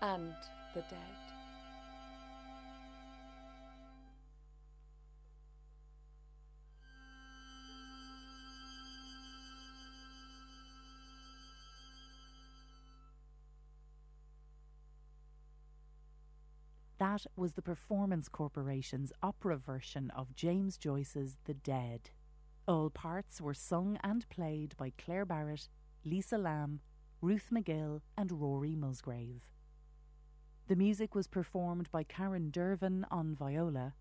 and 0.00 0.32
the 0.74 0.80
dead. 0.80 0.98
That 16.98 17.26
was 17.36 17.52
the 17.52 17.60
Performance 17.60 18.30
Corporation's 18.30 19.12
opera 19.22 19.58
version 19.58 20.10
of 20.16 20.34
James 20.34 20.78
Joyce's 20.78 21.36
The 21.44 21.52
Dead. 21.52 22.08
All 22.66 22.88
parts 22.88 23.42
were 23.42 23.52
sung 23.52 23.98
and 24.02 24.26
played 24.30 24.74
by 24.78 24.92
Claire 24.96 25.26
Barrett, 25.26 25.68
Lisa 26.02 26.38
Lamb, 26.38 26.80
Ruth 27.20 27.48
McGill, 27.52 28.00
and 28.16 28.32
Rory 28.32 28.74
Musgrave. 28.74 29.42
The 30.68 30.76
music 30.76 31.14
was 31.14 31.26
performed 31.26 31.90
by 31.90 32.04
Karen 32.04 32.50
Dervin 32.50 33.04
on 33.10 33.34
viola, 33.34 33.92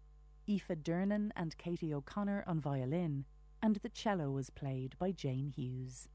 Aoife 0.47 0.81
Dernan 0.81 1.31
and 1.35 1.57
Katie 1.57 1.93
O'Connor 1.93 2.45
on 2.47 2.61
violin, 2.61 3.25
and 3.61 3.75
the 3.77 3.89
cello 3.89 4.31
was 4.31 4.49
played 4.49 4.95
by 4.97 5.11
Jane 5.11 5.49
Hughes. 5.49 6.07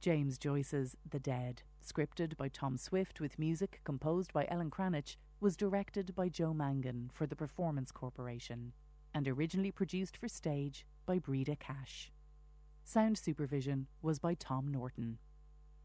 James 0.00 0.38
Joyce's 0.38 0.96
The 1.10 1.18
Dead, 1.18 1.62
scripted 1.84 2.36
by 2.36 2.50
Tom 2.50 2.76
Swift 2.76 3.20
with 3.20 3.38
music 3.38 3.80
composed 3.82 4.32
by 4.32 4.46
Ellen 4.48 4.70
Cranitch, 4.70 5.16
was 5.40 5.56
directed 5.56 6.14
by 6.14 6.28
Jo 6.28 6.54
Mangan 6.54 7.10
for 7.12 7.26
the 7.26 7.36
Performance 7.36 7.90
Corporation 7.90 8.74
and 9.12 9.26
originally 9.26 9.72
produced 9.72 10.16
for 10.16 10.28
stage 10.28 10.86
by 11.06 11.18
Breda 11.18 11.56
Cash. 11.56 12.10
Sound 12.82 13.16
supervision 13.18 13.86
was 14.02 14.18
by 14.18 14.34
Tom 14.34 14.70
Norton. 14.70 15.18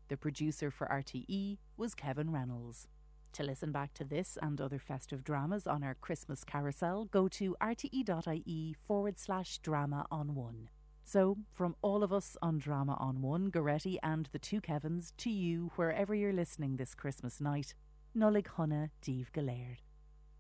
The 0.08 0.18
producer 0.18 0.72
for 0.72 0.88
RTE 0.88 1.58
was 1.78 1.96
Kevin 1.96 2.32
Reynolds. 2.32 2.88
To 3.34 3.44
listen 3.44 3.72
back 3.72 3.94
to 3.94 4.04
this 4.04 4.38
and 4.42 4.60
other 4.60 4.80
festive 4.80 5.24
dramas 5.24 5.68
on 5.68 5.84
our 5.84 5.96
Christmas 5.96 6.44
carousel, 6.44 7.06
go 7.06 7.28
to 7.30 7.56
rte.ie 7.62 8.76
forward 8.88 9.20
slash 9.20 9.60
drama 9.60 10.06
on 10.12 10.36
one. 10.36 10.70
So, 11.06 11.38
from 11.54 11.76
all 11.82 12.04
of 12.04 12.14
us 12.14 12.38
on 12.42 12.60
Drama 12.60 12.96
on 13.00 13.22
One, 13.22 13.50
Goretti 13.50 13.98
and 14.04 14.30
the 14.32 14.38
two 14.38 14.62
Kevins, 14.62 15.14
to 15.18 15.32
you, 15.32 15.72
wherever 15.76 16.14
you're 16.14 16.34
listening 16.34 16.78
this 16.78 16.94
Christmas 16.94 17.42
night, 17.42 17.74
Nullig 18.16 18.46
Hunna 18.46 18.90
Dave 19.02 19.32
Galaird. 19.34 19.78